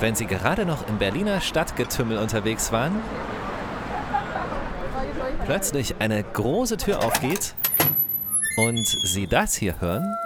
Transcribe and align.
Wenn 0.00 0.14
Sie 0.14 0.26
gerade 0.26 0.66
noch 0.66 0.88
im 0.88 0.98
Berliner 0.98 1.40
Stadtgetümmel 1.40 2.18
unterwegs 2.18 2.72
waren, 2.72 3.00
plötzlich 5.44 5.96
eine 6.00 6.22
große 6.22 6.76
Tür 6.76 7.04
aufgeht 7.04 7.54
und 8.56 8.86
Sie 9.04 9.26
das 9.26 9.54
hier 9.54 9.80
hören, 9.80 10.16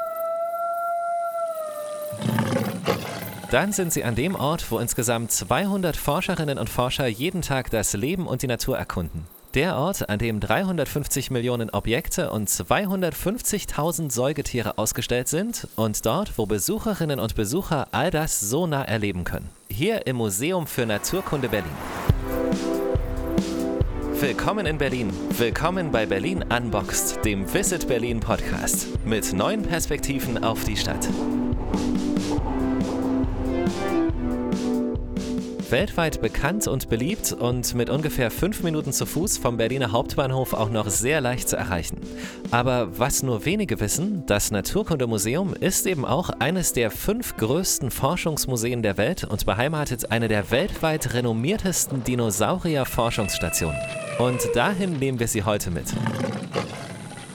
dann 3.50 3.72
sind 3.72 3.92
Sie 3.92 4.02
an 4.04 4.14
dem 4.14 4.34
Ort, 4.34 4.70
wo 4.70 4.78
insgesamt 4.78 5.30
200 5.30 5.96
Forscherinnen 5.96 6.58
und 6.58 6.70
Forscher 6.70 7.06
jeden 7.06 7.42
Tag 7.42 7.70
das 7.70 7.92
Leben 7.92 8.26
und 8.26 8.42
die 8.42 8.48
Natur 8.48 8.78
erkunden. 8.78 9.26
Der 9.56 9.78
Ort, 9.78 10.10
an 10.10 10.18
dem 10.18 10.38
350 10.38 11.30
Millionen 11.30 11.70
Objekte 11.70 12.30
und 12.30 12.50
250.000 12.50 14.12
Säugetiere 14.12 14.76
ausgestellt 14.76 15.28
sind 15.28 15.66
und 15.76 16.04
dort, 16.04 16.36
wo 16.36 16.44
Besucherinnen 16.44 17.18
und 17.18 17.34
Besucher 17.36 17.88
all 17.90 18.10
das 18.10 18.38
so 18.38 18.66
nah 18.66 18.82
erleben 18.82 19.24
können. 19.24 19.48
Hier 19.70 20.06
im 20.06 20.16
Museum 20.16 20.66
für 20.66 20.84
Naturkunde 20.84 21.48
Berlin. 21.48 21.72
Willkommen 24.20 24.66
in 24.66 24.76
Berlin. 24.76 25.10
Willkommen 25.38 25.90
bei 25.90 26.04
Berlin 26.04 26.44
Unboxed, 26.54 27.24
dem 27.24 27.50
Visit 27.50 27.88
Berlin 27.88 28.20
Podcast 28.20 28.88
mit 29.06 29.32
neuen 29.32 29.62
Perspektiven 29.62 30.44
auf 30.44 30.64
die 30.64 30.76
Stadt. 30.76 31.08
Weltweit 35.70 36.20
bekannt 36.20 36.66
und 36.66 36.88
beliebt 36.88 37.32
und 37.32 37.74
mit 37.74 37.90
ungefähr 37.90 38.30
fünf 38.30 38.62
Minuten 38.62 38.92
zu 38.92 39.06
Fuß 39.06 39.38
vom 39.38 39.56
Berliner 39.56 39.92
Hauptbahnhof 39.92 40.54
auch 40.54 40.70
noch 40.70 40.88
sehr 40.88 41.20
leicht 41.20 41.48
zu 41.48 41.56
erreichen. 41.56 41.98
Aber 42.50 42.98
was 42.98 43.22
nur 43.22 43.44
wenige 43.44 43.80
wissen, 43.80 44.24
das 44.26 44.50
Naturkundemuseum 44.50 45.54
ist 45.54 45.86
eben 45.86 46.04
auch 46.04 46.30
eines 46.38 46.72
der 46.72 46.90
fünf 46.90 47.36
größten 47.36 47.90
Forschungsmuseen 47.90 48.82
der 48.82 48.96
Welt 48.96 49.24
und 49.24 49.46
beheimatet 49.46 50.10
eine 50.10 50.28
der 50.28 50.50
weltweit 50.50 51.14
renommiertesten 51.14 52.04
Dinosaurier-Forschungsstationen. 52.04 53.78
Und 54.18 54.40
dahin 54.54 54.98
nehmen 54.98 55.18
wir 55.18 55.28
Sie 55.28 55.44
heute 55.44 55.70
mit. 55.70 55.92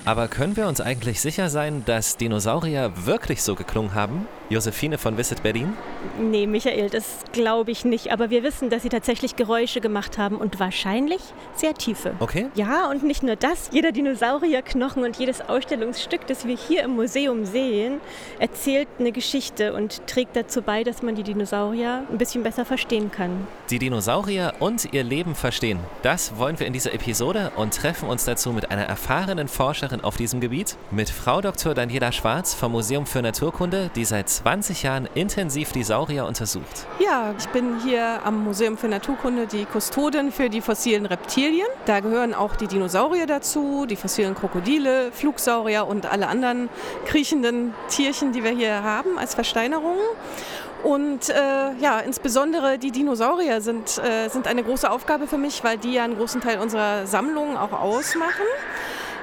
Aber 0.05 0.27
können 0.27 0.57
wir 0.57 0.67
uns 0.67 0.81
eigentlich 0.81 1.21
sicher 1.21 1.49
sein, 1.49 1.83
dass 1.85 2.17
Dinosaurier 2.17 2.91
wirklich 3.05 3.43
so 3.43 3.55
geklungen 3.55 3.93
haben? 3.93 4.27
Josephine 4.51 4.97
von 4.97 5.17
Visit 5.17 5.43
Berlin? 5.43 5.73
Nee, 6.19 6.45
Michael, 6.45 6.89
das 6.89 7.19
glaube 7.31 7.71
ich 7.71 7.85
nicht. 7.85 8.11
Aber 8.11 8.29
wir 8.29 8.43
wissen, 8.43 8.69
dass 8.69 8.83
sie 8.83 8.89
tatsächlich 8.89 9.37
Geräusche 9.37 9.79
gemacht 9.79 10.17
haben 10.17 10.35
und 10.35 10.59
wahrscheinlich 10.59 11.21
sehr 11.55 11.73
tiefe. 11.73 12.15
Okay. 12.19 12.47
Ja, 12.55 12.89
und 12.89 13.03
nicht 13.03 13.23
nur 13.23 13.37
das. 13.37 13.69
Jeder 13.71 13.93
Dinosaurierknochen 13.93 15.03
und 15.03 15.17
jedes 15.17 15.41
Ausstellungsstück, 15.41 16.27
das 16.27 16.45
wir 16.45 16.57
hier 16.57 16.83
im 16.83 16.91
Museum 16.91 17.45
sehen, 17.45 18.01
erzählt 18.39 18.89
eine 18.99 19.13
Geschichte 19.13 19.73
und 19.73 20.05
trägt 20.05 20.35
dazu 20.35 20.61
bei, 20.61 20.83
dass 20.83 21.01
man 21.01 21.15
die 21.15 21.23
Dinosaurier 21.23 22.03
ein 22.11 22.17
bisschen 22.17 22.43
besser 22.43 22.65
verstehen 22.65 23.09
kann. 23.09 23.47
Die 23.69 23.79
Dinosaurier 23.79 24.53
und 24.59 24.93
ihr 24.93 25.03
Leben 25.03 25.33
verstehen. 25.33 25.79
Das 26.01 26.37
wollen 26.37 26.59
wir 26.59 26.67
in 26.67 26.73
dieser 26.73 26.93
Episode 26.93 27.53
und 27.55 27.73
treffen 27.73 28.09
uns 28.09 28.25
dazu 28.25 28.51
mit 28.51 28.69
einer 28.69 28.83
erfahrenen 28.83 29.47
Forscherin 29.47 30.01
auf 30.01 30.17
diesem 30.17 30.41
Gebiet, 30.41 30.75
mit 30.91 31.09
Frau 31.09 31.39
Dr. 31.39 31.73
Daniela 31.73 32.11
Schwarz 32.11 32.53
vom 32.53 32.73
Museum 32.73 33.05
für 33.05 33.21
Naturkunde, 33.21 33.89
die 33.95 34.03
seit 34.03 34.40
20 34.41 34.81
Jahren 34.81 35.07
intensiv 35.13 35.71
die 35.71 35.83
Saurier 35.83 36.25
untersucht. 36.25 36.87
Ja, 36.97 37.35
ich 37.37 37.47
bin 37.49 37.79
hier 37.83 38.21
am 38.23 38.43
Museum 38.43 38.75
für 38.75 38.87
Naturkunde 38.87 39.45
die 39.45 39.65
Kustodin 39.65 40.31
für 40.31 40.49
die 40.49 40.61
fossilen 40.61 41.05
Reptilien. 41.05 41.67
Da 41.85 41.99
gehören 41.99 42.33
auch 42.33 42.55
die 42.55 42.65
Dinosaurier 42.65 43.27
dazu, 43.27 43.85
die 43.87 43.95
fossilen 43.95 44.33
Krokodile, 44.33 45.11
Flugsaurier 45.11 45.85
und 45.85 46.11
alle 46.11 46.27
anderen 46.27 46.69
kriechenden 47.05 47.75
Tierchen, 47.87 48.31
die 48.31 48.43
wir 48.43 48.51
hier 48.51 48.81
haben 48.81 49.19
als 49.19 49.35
Versteinerungen. 49.35 50.01
Und 50.81 51.29
äh, 51.29 51.73
ja, 51.79 51.99
insbesondere 51.99 52.79
die 52.79 52.89
Dinosaurier 52.89 53.61
sind, 53.61 53.99
äh, 53.99 54.27
sind 54.29 54.47
eine 54.47 54.63
große 54.63 54.89
Aufgabe 54.89 55.27
für 55.27 55.37
mich, 55.37 55.63
weil 55.63 55.77
die 55.77 55.93
ja 55.93 56.03
einen 56.03 56.17
großen 56.17 56.41
Teil 56.41 56.59
unserer 56.59 57.05
Sammlung 57.05 57.57
auch 57.57 57.73
ausmachen. 57.73 58.47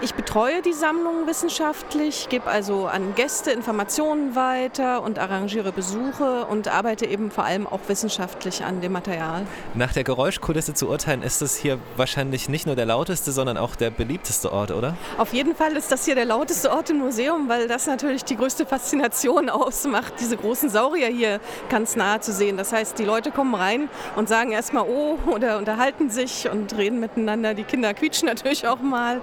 Ich 0.00 0.14
betreue 0.14 0.62
die 0.62 0.74
Sammlung 0.74 1.26
wissenschaftlich, 1.26 2.28
gebe 2.28 2.46
also 2.46 2.86
an 2.86 3.16
Gäste 3.16 3.50
Informationen 3.50 4.36
weiter 4.36 5.02
und 5.02 5.18
arrangiere 5.18 5.72
Besuche 5.72 6.46
und 6.46 6.68
arbeite 6.68 7.04
eben 7.04 7.32
vor 7.32 7.42
allem 7.42 7.66
auch 7.66 7.80
wissenschaftlich 7.88 8.62
an 8.62 8.80
dem 8.80 8.92
Material. 8.92 9.44
Nach 9.74 9.92
der 9.92 10.04
Geräuschkulisse 10.04 10.72
zu 10.74 10.88
urteilen, 10.88 11.22
ist 11.24 11.42
es 11.42 11.56
hier 11.56 11.80
wahrscheinlich 11.96 12.48
nicht 12.48 12.64
nur 12.64 12.76
der 12.76 12.86
lauteste, 12.86 13.32
sondern 13.32 13.56
auch 13.56 13.74
der 13.74 13.90
beliebteste 13.90 14.52
Ort, 14.52 14.70
oder? 14.70 14.96
Auf 15.16 15.32
jeden 15.32 15.56
Fall 15.56 15.72
ist 15.76 15.90
das 15.90 16.04
hier 16.04 16.14
der 16.14 16.26
lauteste 16.26 16.70
Ort 16.70 16.90
im 16.90 16.98
Museum, 16.98 17.48
weil 17.48 17.66
das 17.66 17.88
natürlich 17.88 18.24
die 18.24 18.36
größte 18.36 18.66
Faszination 18.66 19.50
ausmacht, 19.50 20.14
diese 20.20 20.36
großen 20.36 20.70
Saurier 20.70 21.08
hier 21.08 21.40
ganz 21.70 21.96
nahe 21.96 22.20
zu 22.20 22.32
sehen. 22.32 22.56
Das 22.56 22.72
heißt, 22.72 23.00
die 23.00 23.04
Leute 23.04 23.32
kommen 23.32 23.56
rein 23.56 23.88
und 24.14 24.28
sagen 24.28 24.52
erstmal 24.52 24.84
Oh 24.88 25.18
oder 25.26 25.58
unterhalten 25.58 26.08
sich 26.08 26.48
und 26.48 26.76
reden 26.76 27.00
miteinander. 27.00 27.54
Die 27.54 27.64
Kinder 27.64 27.94
quietschen 27.94 28.28
natürlich 28.28 28.68
auch 28.68 28.78
mal. 28.80 29.20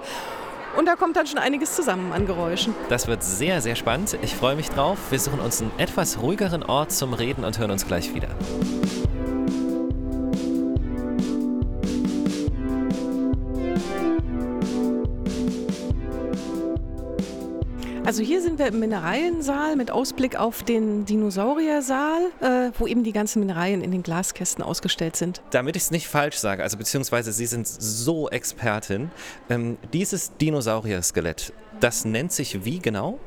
Und 0.76 0.86
da 0.86 0.94
kommt 0.94 1.16
dann 1.16 1.26
schon 1.26 1.38
einiges 1.38 1.74
zusammen 1.74 2.12
an 2.12 2.26
Geräuschen. 2.26 2.74
Das 2.88 3.06
wird 3.06 3.22
sehr, 3.22 3.62
sehr 3.62 3.76
spannend. 3.76 4.18
Ich 4.22 4.34
freue 4.34 4.56
mich 4.56 4.68
drauf. 4.68 4.98
Wir 5.10 5.18
suchen 5.18 5.40
uns 5.40 5.62
einen 5.62 5.72
etwas 5.78 6.20
ruhigeren 6.20 6.62
Ort 6.62 6.92
zum 6.92 7.14
Reden 7.14 7.44
und 7.44 7.58
hören 7.58 7.70
uns 7.70 7.86
gleich 7.86 8.14
wieder. 8.14 8.28
Also 18.06 18.22
hier 18.22 18.40
sind 18.40 18.60
wir 18.60 18.68
im 18.68 18.78
Mineraliensaal 18.78 19.74
mit 19.74 19.90
Ausblick 19.90 20.36
auf 20.36 20.62
den 20.62 21.06
Dinosauriersaal, 21.06 22.30
äh, 22.40 22.70
wo 22.78 22.86
eben 22.86 23.02
die 23.02 23.10
ganzen 23.10 23.40
Mineralien 23.40 23.82
in 23.82 23.90
den 23.90 24.04
Glaskästen 24.04 24.62
ausgestellt 24.62 25.16
sind. 25.16 25.42
Damit 25.50 25.74
ich 25.74 25.82
es 25.82 25.90
nicht 25.90 26.06
falsch 26.06 26.36
sage, 26.36 26.62
also 26.62 26.76
beziehungsweise 26.76 27.32
Sie 27.32 27.46
sind 27.46 27.66
so 27.66 28.30
Expertin, 28.30 29.10
ähm, 29.50 29.76
dieses 29.92 30.36
Dinosaurier-Skelett, 30.36 31.52
das 31.80 32.04
nennt 32.04 32.30
sich 32.30 32.64
wie 32.64 32.78
genau? 32.78 33.18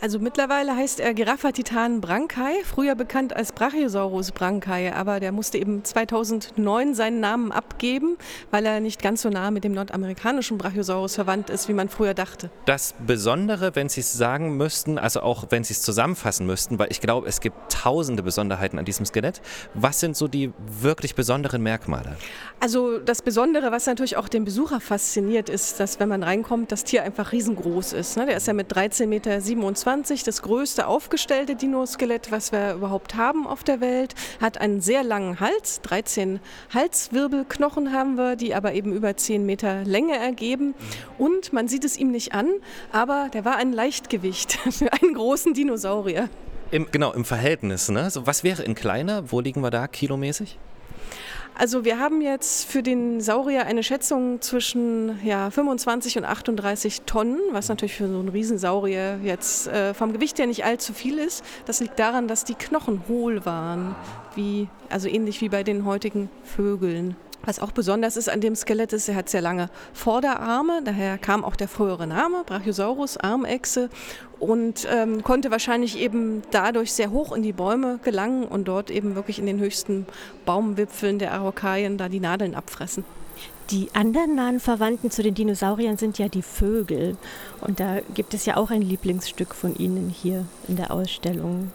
Also 0.00 0.18
mittlerweile 0.18 0.76
heißt 0.76 1.00
er 1.00 1.14
Giraffa 1.14 1.52
titan 1.52 2.02
brancae, 2.02 2.62
früher 2.64 2.94
bekannt 2.94 3.34
als 3.34 3.52
Brachiosaurus 3.52 4.30
brancae, 4.30 4.92
aber 4.92 5.20
der 5.20 5.32
musste 5.32 5.56
eben 5.56 5.84
2009 5.84 6.94
seinen 6.94 7.20
Namen 7.20 7.50
abgeben, 7.50 8.18
weil 8.50 8.66
er 8.66 8.80
nicht 8.80 9.00
ganz 9.00 9.22
so 9.22 9.30
nah 9.30 9.50
mit 9.50 9.64
dem 9.64 9.72
nordamerikanischen 9.72 10.58
Brachiosaurus 10.58 11.14
verwandt 11.14 11.48
ist, 11.48 11.68
wie 11.68 11.72
man 11.72 11.88
früher 11.88 12.12
dachte. 12.12 12.50
Das 12.66 12.94
Besondere, 13.06 13.74
wenn 13.74 13.88
Sie 13.88 14.00
es 14.00 14.12
sagen 14.12 14.58
müssten, 14.58 14.98
also 14.98 15.20
auch 15.20 15.46
wenn 15.48 15.64
Sie 15.64 15.72
es 15.72 15.80
zusammenfassen 15.80 16.46
müssten, 16.46 16.78
weil 16.78 16.88
ich 16.90 17.00
glaube, 17.00 17.26
es 17.26 17.40
gibt 17.40 17.56
tausende 17.72 18.22
Besonderheiten 18.22 18.78
an 18.78 18.84
diesem 18.84 19.06
Skelett. 19.06 19.40
Was 19.72 20.00
sind 20.00 20.14
so 20.14 20.28
die 20.28 20.52
wirklich 20.80 21.14
besonderen 21.14 21.62
Merkmale? 21.62 22.16
Also 22.60 22.98
das 22.98 23.22
Besondere, 23.22 23.72
was 23.72 23.86
natürlich 23.86 24.18
auch 24.18 24.28
den 24.28 24.44
Besucher 24.44 24.80
fasziniert, 24.80 25.48
ist, 25.48 25.80
dass 25.80 26.00
wenn 26.00 26.08
man 26.10 26.22
reinkommt, 26.22 26.70
das 26.70 26.84
Tier 26.84 27.02
einfach 27.02 27.32
riesengroß 27.32 27.94
ist. 27.94 28.16
Ne? 28.18 28.26
Der 28.26 28.36
ist 28.36 28.46
ja 28.46 28.52
mit 28.52 28.72
13,27 28.72 29.06
Meter 29.06 29.40
das 29.86 30.42
größte 30.42 30.88
aufgestellte 30.88 31.54
Dinoskelett, 31.54 32.32
was 32.32 32.50
wir 32.50 32.74
überhaupt 32.74 33.14
haben 33.14 33.46
auf 33.46 33.62
der 33.62 33.80
Welt. 33.80 34.16
Hat 34.40 34.60
einen 34.60 34.80
sehr 34.80 35.04
langen 35.04 35.38
Hals, 35.38 35.80
13 35.82 36.40
Halswirbelknochen 36.74 37.92
haben 37.92 38.16
wir, 38.16 38.34
die 38.34 38.52
aber 38.52 38.72
eben 38.72 38.92
über 38.92 39.16
10 39.16 39.46
Meter 39.46 39.84
Länge 39.84 40.18
ergeben. 40.18 40.74
Und 41.18 41.52
man 41.52 41.68
sieht 41.68 41.84
es 41.84 41.96
ihm 41.96 42.10
nicht 42.10 42.34
an, 42.34 42.48
aber 42.90 43.30
der 43.32 43.44
war 43.44 43.56
ein 43.56 43.72
Leichtgewicht 43.72 44.52
für 44.70 44.92
einen 44.92 45.14
großen 45.14 45.54
Dinosaurier. 45.54 46.28
Im, 46.72 46.88
genau, 46.90 47.12
im 47.12 47.24
Verhältnis. 47.24 47.88
Ne? 47.88 48.10
So, 48.10 48.26
was 48.26 48.42
wäre 48.42 48.64
in 48.64 48.74
kleiner? 48.74 49.30
Wo 49.30 49.38
liegen 49.38 49.60
wir 49.60 49.70
da 49.70 49.86
kilomäßig? 49.86 50.58
Also 51.58 51.86
wir 51.86 51.98
haben 51.98 52.20
jetzt 52.20 52.68
für 52.68 52.82
den 52.82 53.22
Saurier 53.22 53.64
eine 53.64 53.82
Schätzung 53.82 54.42
zwischen 54.42 55.18
ja, 55.24 55.50
25 55.50 56.18
und 56.18 56.24
38 56.26 57.02
Tonnen, 57.06 57.40
was 57.52 57.70
natürlich 57.70 57.94
für 57.94 58.08
so 58.08 58.18
einen 58.18 58.28
Riesensaurier 58.28 59.20
jetzt 59.24 59.66
äh, 59.68 59.94
vom 59.94 60.12
Gewicht 60.12 60.38
her 60.38 60.46
nicht 60.46 60.66
allzu 60.66 60.92
viel 60.92 61.18
ist. 61.18 61.42
Das 61.64 61.80
liegt 61.80 61.98
daran, 61.98 62.28
dass 62.28 62.44
die 62.44 62.54
Knochen 62.54 63.04
hohl 63.08 63.46
waren, 63.46 63.96
wie, 64.34 64.68
also 64.90 65.08
ähnlich 65.08 65.40
wie 65.40 65.48
bei 65.48 65.62
den 65.62 65.86
heutigen 65.86 66.28
Vögeln. 66.44 67.16
Was 67.46 67.60
auch 67.60 67.70
besonders 67.70 68.16
ist 68.16 68.28
an 68.28 68.40
dem 68.40 68.54
Skelett 68.54 68.92
ist, 68.92 69.08
er 69.08 69.14
hat 69.14 69.28
sehr 69.28 69.40
lange 69.40 69.70
Vorderarme, 69.92 70.82
daher 70.84 71.16
kam 71.16 71.44
auch 71.44 71.56
der 71.56 71.68
frühere 71.68 72.06
Name, 72.06 72.42
Brachiosaurus, 72.44 73.16
Armechse, 73.16 73.88
und 74.38 74.86
ähm, 74.90 75.22
konnte 75.22 75.50
wahrscheinlich 75.50 75.98
eben 75.98 76.42
dadurch 76.50 76.92
sehr 76.92 77.10
hoch 77.10 77.32
in 77.32 77.42
die 77.42 77.52
Bäume 77.52 77.98
gelangen 78.02 78.44
und 78.44 78.68
dort 78.68 78.90
eben 78.90 79.14
wirklich 79.14 79.38
in 79.38 79.46
den 79.46 79.60
höchsten 79.60 80.06
Baumwipfeln 80.44 81.18
der 81.18 81.32
Araukarien 81.32 81.96
da 81.96 82.08
die 82.08 82.20
Nadeln 82.20 82.54
abfressen. 82.54 83.04
Die 83.70 83.88
anderen 83.94 84.36
nahen 84.36 84.60
Verwandten 84.60 85.10
zu 85.10 85.22
den 85.22 85.34
Dinosauriern 85.34 85.96
sind 85.96 86.18
ja 86.18 86.28
die 86.28 86.42
Vögel. 86.42 87.16
Und 87.60 87.80
da 87.80 87.98
gibt 88.14 88.32
es 88.32 88.46
ja 88.46 88.56
auch 88.56 88.70
ein 88.70 88.82
Lieblingsstück 88.82 89.56
von 89.56 89.74
Ihnen 89.74 90.08
hier 90.08 90.44
in 90.68 90.76
der 90.76 90.92
Ausstellung. 90.92 91.72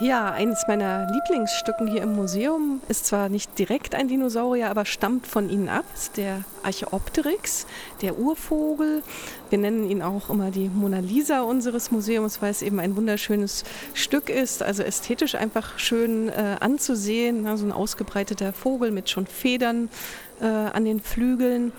Ja, 0.00 0.32
eines 0.32 0.66
meiner 0.66 1.06
Lieblingsstücken 1.12 1.86
hier 1.86 2.02
im 2.02 2.16
Museum 2.16 2.80
ist 2.88 3.06
zwar 3.06 3.28
nicht 3.28 3.56
direkt 3.60 3.94
ein 3.94 4.08
Dinosaurier, 4.08 4.68
aber 4.68 4.86
stammt 4.86 5.24
von 5.24 5.48
ihnen 5.48 5.68
ab. 5.68 5.84
Ist 5.94 6.16
der 6.16 6.42
Archaeopteryx, 6.64 7.64
der 8.02 8.18
Urvogel. 8.18 9.04
Wir 9.50 9.58
nennen 9.58 9.88
ihn 9.88 10.02
auch 10.02 10.30
immer 10.30 10.50
die 10.50 10.68
Mona 10.68 10.98
Lisa 10.98 11.42
unseres 11.42 11.92
Museums, 11.92 12.42
weil 12.42 12.50
es 12.50 12.62
eben 12.62 12.80
ein 12.80 12.96
wunderschönes 12.96 13.62
Stück 13.94 14.30
ist. 14.30 14.64
Also 14.64 14.82
ästhetisch 14.82 15.36
einfach 15.36 15.78
schön 15.78 16.28
äh, 16.28 16.56
anzusehen. 16.58 17.44
Ja, 17.44 17.56
so 17.56 17.64
ein 17.64 17.72
ausgebreiteter 17.72 18.52
Vogel 18.52 18.90
mit 18.90 19.10
schon 19.10 19.28
Federn 19.28 19.90
äh, 20.40 20.46
an 20.46 20.84
den 20.84 21.00
Flügeln. 21.00 21.70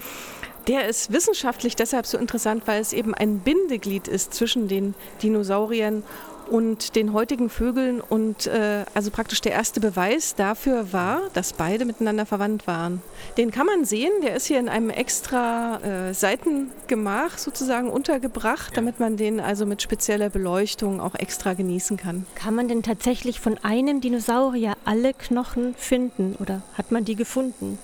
Der 0.67 0.87
ist 0.87 1.11
wissenschaftlich 1.11 1.75
deshalb 1.75 2.05
so 2.05 2.17
interessant, 2.17 2.63
weil 2.65 2.81
es 2.81 2.93
eben 2.93 3.13
ein 3.13 3.39
Bindeglied 3.39 4.07
ist 4.07 4.33
zwischen 4.33 4.69
den 4.69 4.95
Dinosauriern 5.21 6.01
und 6.47 6.95
den 6.95 7.13
heutigen 7.13 7.49
Vögeln 7.49 8.01
und 8.01 8.47
äh, 8.47 8.85
also 8.93 9.11
praktisch 9.11 9.41
der 9.41 9.53
erste 9.53 9.79
Beweis 9.79 10.35
dafür 10.35 10.93
war, 10.93 11.21
dass 11.33 11.53
beide 11.53 11.85
miteinander 11.85 12.25
verwandt 12.25 12.67
waren. 12.67 13.01
Den 13.37 13.51
kann 13.51 13.65
man 13.65 13.85
sehen, 13.85 14.11
der 14.23 14.35
ist 14.35 14.45
hier 14.45 14.59
in 14.59 14.69
einem 14.69 14.89
extra 14.89 15.79
äh, 15.81 16.13
Seitengemach 16.13 17.37
sozusagen 17.37 17.89
untergebracht, 17.89 18.75
damit 18.75 18.99
man 18.99 19.17
den 19.17 19.39
also 19.39 19.65
mit 19.65 19.81
spezieller 19.81 20.29
Beleuchtung 20.29 21.01
auch 21.01 21.15
extra 21.15 21.53
genießen 21.53 21.97
kann. 21.97 22.25
Kann 22.35 22.55
man 22.55 22.67
denn 22.67 22.83
tatsächlich 22.83 23.39
von 23.39 23.57
einem 23.63 24.01
Dinosaurier 24.01 24.75
alle 24.85 25.13
Knochen 25.13 25.75
finden 25.75 26.35
oder 26.39 26.61
hat 26.77 26.91
man 26.91 27.05
die 27.05 27.15
gefunden? 27.15 27.77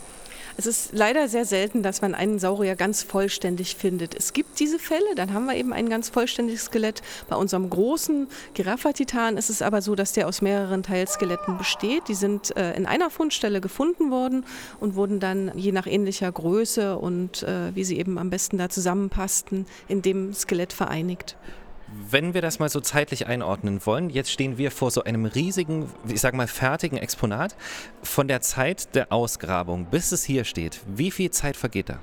Es 0.58 0.66
ist 0.66 0.90
leider 0.94 1.28
sehr 1.28 1.46
selten, 1.46 1.84
dass 1.84 2.02
man 2.02 2.16
einen 2.16 2.40
Saurier 2.40 2.76
ganz 2.76 3.04
vollständig 3.04 3.76
findet. 3.76 4.16
Es 4.16 4.34
gibt 4.34 4.60
diese 4.60 4.80
Fälle, 4.80 5.16
dann 5.16 5.34
haben 5.34 5.46
wir 5.46 5.56
eben 5.56 5.74
ein 5.74 5.90
ganz 5.90 6.10
vollständiges 6.10 6.66
Skelett. 6.66 7.02
Bei 7.30 7.36
unserem 7.36 7.70
großen 7.70 8.28
Giraffa-Titan 8.54 9.38
ist 9.38 9.50
es 9.50 9.62
aber 9.62 9.82
so, 9.82 9.96
dass 9.96 10.14
der 10.14 10.28
aus 10.28 10.42
mehreren 10.42 10.84
Teilskeletten 10.84 11.58
besteht. 11.58 12.08
Die 12.08 12.16
sind 12.16 12.56
äh, 12.58 12.74
in 12.76 12.86
einer 12.86 13.10
Fundstelle 13.10 13.62
gefunden 13.62 14.12
worden 14.12 14.46
und 14.80 14.96
wurden 14.96 15.20
dann 15.20 15.52
je 15.56 15.72
nach 15.72 15.88
ähnlicher 15.88 16.32
Größe 16.32 16.98
und 16.98 17.44
äh, 17.44 17.74
wie 17.76 17.84
sie 17.84 17.98
eben 17.98 18.18
am 18.18 18.30
besten 18.30 18.58
da 18.58 18.70
zusammenpassten, 18.70 19.66
in 19.88 20.02
dem 20.02 20.34
Skelett 20.34 20.74
vereinigt. 20.74 21.38
Wenn 21.94 22.34
wir 22.34 22.42
das 22.42 22.60
mal 22.60 22.70
so 22.70 22.80
zeitlich 22.80 23.28
einordnen 23.28 23.86
wollen, 23.86 24.10
jetzt 24.10 24.32
stehen 24.32 24.58
wir 24.58 24.72
vor 24.72 24.92
so 24.92 25.04
einem 25.04 25.26
riesigen, 25.26 25.90
ich 26.08 26.22
sag 26.22 26.34
mal, 26.34 26.48
fertigen 26.48 26.98
Exponat. 26.98 27.56
Von 28.02 28.30
der 28.30 28.42
Zeit 28.42 28.96
der 28.96 29.12
Ausgrabung 29.12 29.86
bis 29.86 30.12
es 30.12 30.24
hier 30.24 30.46
steht, 30.46 30.80
wie 30.88 31.12
viel 31.12 31.32
Zeit 31.32 31.58
vergeht 31.58 31.90
da? 31.90 32.00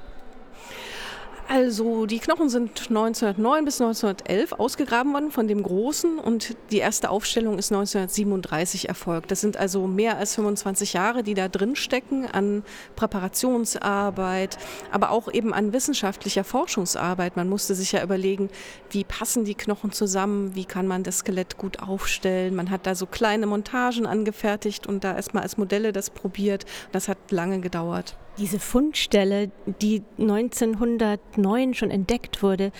Also 1.50 2.04
die 2.04 2.18
Knochen 2.18 2.50
sind 2.50 2.78
1909 2.90 3.64
bis 3.64 3.80
1911 3.80 4.52
ausgegraben 4.52 5.14
worden 5.14 5.30
von 5.30 5.48
dem 5.48 5.62
Großen 5.62 6.18
und 6.18 6.54
die 6.70 6.76
erste 6.76 7.08
Aufstellung 7.08 7.56
ist 7.56 7.72
1937 7.72 8.86
erfolgt. 8.86 9.30
Das 9.30 9.40
sind 9.40 9.56
also 9.56 9.86
mehr 9.86 10.18
als 10.18 10.34
25 10.34 10.92
Jahre, 10.92 11.22
die 11.22 11.32
da 11.32 11.48
drin 11.48 11.74
stecken 11.74 12.26
an 12.26 12.64
Präparationsarbeit, 12.96 14.58
aber 14.92 15.10
auch 15.10 15.32
eben 15.32 15.54
an 15.54 15.72
wissenschaftlicher 15.72 16.44
Forschungsarbeit. 16.44 17.36
Man 17.38 17.48
musste 17.48 17.74
sich 17.74 17.92
ja 17.92 18.02
überlegen, 18.02 18.50
wie 18.90 19.04
passen 19.04 19.46
die 19.46 19.54
Knochen 19.54 19.90
zusammen, 19.90 20.54
wie 20.54 20.66
kann 20.66 20.86
man 20.86 21.02
das 21.02 21.20
Skelett 21.20 21.56
gut 21.56 21.80
aufstellen. 21.80 22.56
Man 22.56 22.68
hat 22.68 22.86
da 22.86 22.94
so 22.94 23.06
kleine 23.06 23.46
Montagen 23.46 24.04
angefertigt 24.04 24.86
und 24.86 25.02
da 25.02 25.16
erstmal 25.16 25.44
als 25.44 25.56
Modelle 25.56 25.92
das 25.92 26.10
probiert. 26.10 26.66
Das 26.92 27.08
hat 27.08 27.16
lange 27.30 27.60
gedauert. 27.60 28.18
Diese 28.38 28.60
Fundstelle, 28.60 29.50
die 29.80 30.02
1909 30.18 31.74
schon 31.74 31.90
entdeckt 31.90 32.42
wurde, 32.42 32.70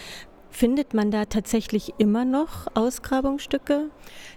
findet 0.50 0.94
man 0.94 1.10
da 1.10 1.24
tatsächlich 1.24 1.94
immer 1.98 2.24
noch 2.24 2.68
Ausgrabungsstücke? 2.74 3.90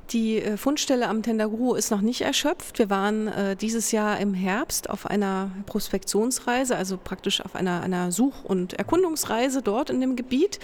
Die 0.10 0.42
äh, 0.42 0.58
Fundstelle 0.58 1.08
am 1.08 1.22
Tendaguru 1.22 1.76
ist 1.76 1.92
noch 1.92 2.02
nicht 2.02 2.22
erschöpft. 2.22 2.80
Wir 2.80 2.90
waren 2.90 3.28
äh, 3.28 3.56
dieses 3.56 3.92
Jahr 3.92 4.20
im 4.20 4.34
Herbst 4.34 4.90
auf 4.90 5.06
einer 5.06 5.52
Prospektionsreise, 5.68 6.76
also 6.76 6.98
praktisch 6.98 7.42
auf 7.42 7.56
einer, 7.56 7.82
einer 7.82 8.12
Such- 8.12 8.44
und 8.44 8.74
Erkundungsreise 8.74 9.62
dort 9.62 9.90
in 9.90 10.02
dem 10.02 10.16
Gebiet 10.16 10.60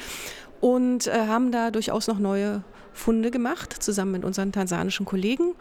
und 0.59 1.07
äh, 1.07 1.27
haben 1.27 1.51
da 1.51 1.71
durchaus 1.71 2.07
noch 2.07 2.19
neue 2.19 2.63
Funde 2.93 3.29
gemacht, 3.29 3.71
zusammen 3.81 4.13
mit 4.13 4.25
unseren 4.25 4.51
tansanischen 4.51 5.05
Kollegen. 5.05 5.53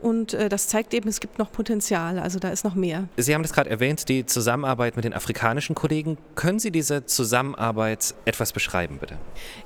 Und 0.00 0.34
äh, 0.34 0.48
das 0.48 0.68
zeigt 0.68 0.94
eben, 0.94 1.08
es 1.08 1.20
gibt 1.20 1.38
noch 1.38 1.50
Potenzial, 1.50 2.18
also 2.18 2.38
da 2.38 2.50
ist 2.50 2.64
noch 2.64 2.74
mehr. 2.74 3.08
Sie 3.16 3.34
haben 3.34 3.42
das 3.42 3.52
gerade 3.52 3.70
erwähnt, 3.70 4.08
die 4.08 4.26
Zusammenarbeit 4.26 4.96
mit 4.96 5.04
den 5.04 5.14
afrikanischen 5.14 5.74
Kollegen. 5.74 6.18
Können 6.34 6.58
Sie 6.58 6.70
diese 6.70 7.06
Zusammenarbeit 7.06 8.14
etwas 8.26 8.52
beschreiben, 8.52 8.98
bitte? 9.00 9.16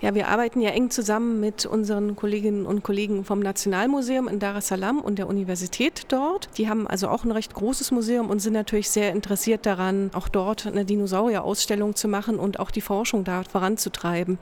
Ja, 0.00 0.14
wir 0.14 0.28
arbeiten 0.28 0.60
ja 0.60 0.70
eng 0.70 0.90
zusammen 0.90 1.40
mit 1.40 1.66
unseren 1.66 2.14
Kolleginnen 2.14 2.66
und 2.66 2.82
Kollegen 2.84 3.25
vom 3.25 3.40
Nationalmuseum 3.40 4.28
in 4.28 4.38
Dar 4.38 4.56
es 4.56 4.69
Salaam 4.69 5.00
und 5.00 5.19
der 5.19 5.26
Universität 5.26 6.04
dort. 6.08 6.48
Die 6.56 6.69
haben 6.69 6.86
also 6.86 7.08
auch 7.08 7.24
ein 7.24 7.32
recht 7.32 7.54
großes 7.54 7.90
Museum 7.90 8.31
und 8.31 8.40
sind 8.40 8.52
natürlich 8.52 8.90
sehr 8.90 9.10
interessiert 9.10 9.66
daran, 9.66 10.10
auch 10.14 10.28
dort 10.28 10.66
eine 10.66 10.84
Dinosaurierausstellung 10.84 11.96
zu 11.96 12.06
machen 12.06 12.38
und 12.38 12.60
auch 12.60 12.70
die 12.70 12.81
Forschung 12.81 13.24
da 13.24 13.42
voranzutreiben. 13.42 14.38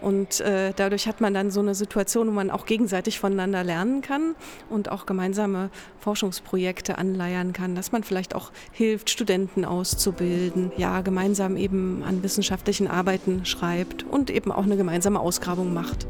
Und 0.00 0.40
äh, 0.40 0.72
dadurch 0.76 1.08
hat 1.08 1.20
man 1.20 1.34
dann 1.34 1.50
so 1.50 1.60
eine 1.60 1.74
Situation, 1.74 2.28
wo 2.28 2.32
man 2.32 2.50
auch 2.50 2.64
gegenseitig 2.64 3.18
voneinander 3.18 3.64
lernen 3.64 4.02
kann 4.02 4.34
und 4.70 4.90
auch 4.90 5.04
gemeinsam 5.04 5.31
gemeinsame 5.32 5.70
Forschungsprojekte 5.98 6.98
anleiern 6.98 7.54
kann, 7.54 7.74
dass 7.74 7.90
man 7.90 8.04
vielleicht 8.04 8.34
auch 8.34 8.52
hilft, 8.70 9.08
Studenten 9.08 9.64
auszubilden, 9.64 10.72
ja, 10.76 11.00
gemeinsam 11.00 11.56
eben 11.56 12.02
an 12.02 12.22
wissenschaftlichen 12.22 12.86
Arbeiten 12.86 13.46
schreibt 13.46 14.02
und 14.02 14.28
eben 14.28 14.52
auch 14.52 14.64
eine 14.64 14.76
gemeinsame 14.76 15.20
Ausgrabung 15.20 15.72
macht. 15.72 16.06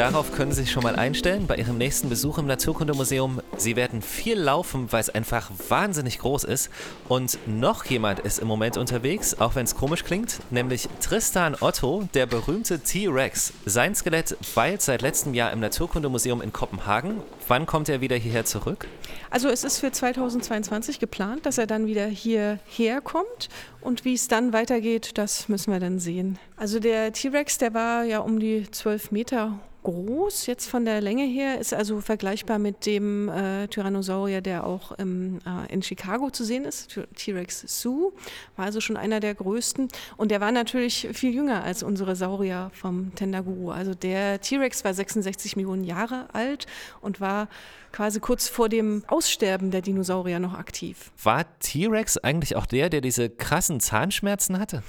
Darauf 0.00 0.32
können 0.32 0.50
Sie 0.50 0.62
sich 0.62 0.72
schon 0.72 0.82
mal 0.82 0.96
einstellen 0.96 1.46
bei 1.46 1.56
Ihrem 1.56 1.76
nächsten 1.76 2.08
Besuch 2.08 2.38
im 2.38 2.46
Naturkundemuseum. 2.46 3.42
Sie 3.58 3.76
werden 3.76 4.00
viel 4.00 4.38
laufen, 4.38 4.90
weil 4.90 5.02
es 5.02 5.10
einfach 5.10 5.50
wahnsinnig 5.68 6.20
groß 6.20 6.44
ist. 6.44 6.70
Und 7.06 7.38
noch 7.46 7.84
jemand 7.84 8.20
ist 8.20 8.38
im 8.38 8.48
Moment 8.48 8.78
unterwegs, 8.78 9.38
auch 9.38 9.56
wenn 9.56 9.64
es 9.64 9.74
komisch 9.74 10.02
klingt, 10.02 10.38
nämlich 10.50 10.88
Tristan 11.02 11.54
Otto, 11.60 12.08
der 12.14 12.24
berühmte 12.24 12.80
T-Rex. 12.80 13.52
Sein 13.66 13.94
Skelett 13.94 14.38
weilt 14.54 14.80
seit 14.80 15.02
letztem 15.02 15.34
Jahr 15.34 15.52
im 15.52 15.60
Naturkundemuseum 15.60 16.40
in 16.40 16.50
Kopenhagen. 16.50 17.20
Wann 17.46 17.66
kommt 17.66 17.90
er 17.90 18.00
wieder 18.00 18.16
hierher 18.16 18.46
zurück? 18.46 18.88
Also 19.28 19.50
es 19.50 19.64
ist 19.64 19.80
für 19.80 19.92
2022 19.92 20.98
geplant, 20.98 21.44
dass 21.44 21.58
er 21.58 21.66
dann 21.66 21.86
wieder 21.86 22.06
hierher 22.06 23.02
kommt. 23.02 23.50
Und 23.82 24.06
wie 24.06 24.14
es 24.14 24.28
dann 24.28 24.54
weitergeht, 24.54 25.18
das 25.18 25.50
müssen 25.50 25.74
wir 25.74 25.78
dann 25.78 25.98
sehen. 25.98 26.38
Also 26.56 26.80
der 26.80 27.12
T-Rex, 27.12 27.58
der 27.58 27.74
war 27.74 28.04
ja 28.04 28.20
um 28.20 28.40
die 28.40 28.66
12 28.70 29.10
Meter 29.10 29.60
groß, 29.82 30.46
jetzt 30.46 30.68
von 30.68 30.84
der 30.84 31.00
Länge 31.00 31.24
her, 31.24 31.58
ist 31.58 31.72
also 31.74 32.00
vergleichbar 32.00 32.58
mit 32.58 32.86
dem 32.86 33.28
äh, 33.28 33.68
Tyrannosaurier, 33.68 34.40
der 34.40 34.66
auch 34.66 34.92
im, 34.92 35.38
äh, 35.46 35.72
in 35.72 35.82
Chicago 35.82 36.30
zu 36.30 36.44
sehen 36.44 36.64
ist, 36.64 36.98
T-Rex 37.16 37.64
Zoo, 37.66 38.12
war 38.56 38.66
also 38.66 38.80
schon 38.80 38.96
einer 38.96 39.20
der 39.20 39.34
größten. 39.34 39.88
Und 40.16 40.30
der 40.30 40.40
war 40.40 40.52
natürlich 40.52 41.08
viel 41.12 41.34
jünger 41.34 41.64
als 41.64 41.82
unsere 41.82 42.16
Saurier 42.16 42.70
vom 42.74 43.14
Tendaguru. 43.14 43.70
Also 43.70 43.94
der 43.94 44.40
T-Rex 44.40 44.84
war 44.84 44.94
66 44.94 45.56
Millionen 45.56 45.84
Jahre 45.84 46.28
alt 46.32 46.66
und 47.00 47.20
war 47.20 47.48
quasi 47.92 48.20
kurz 48.20 48.48
vor 48.48 48.68
dem 48.68 49.02
Aussterben 49.08 49.70
der 49.70 49.82
Dinosaurier 49.82 50.38
noch 50.38 50.54
aktiv. 50.54 51.10
War 51.22 51.46
T-Rex 51.58 52.18
eigentlich 52.18 52.56
auch 52.56 52.66
der, 52.66 52.90
der 52.90 53.00
diese 53.00 53.28
krassen 53.28 53.80
Zahnschmerzen 53.80 54.58
hatte? 54.58 54.82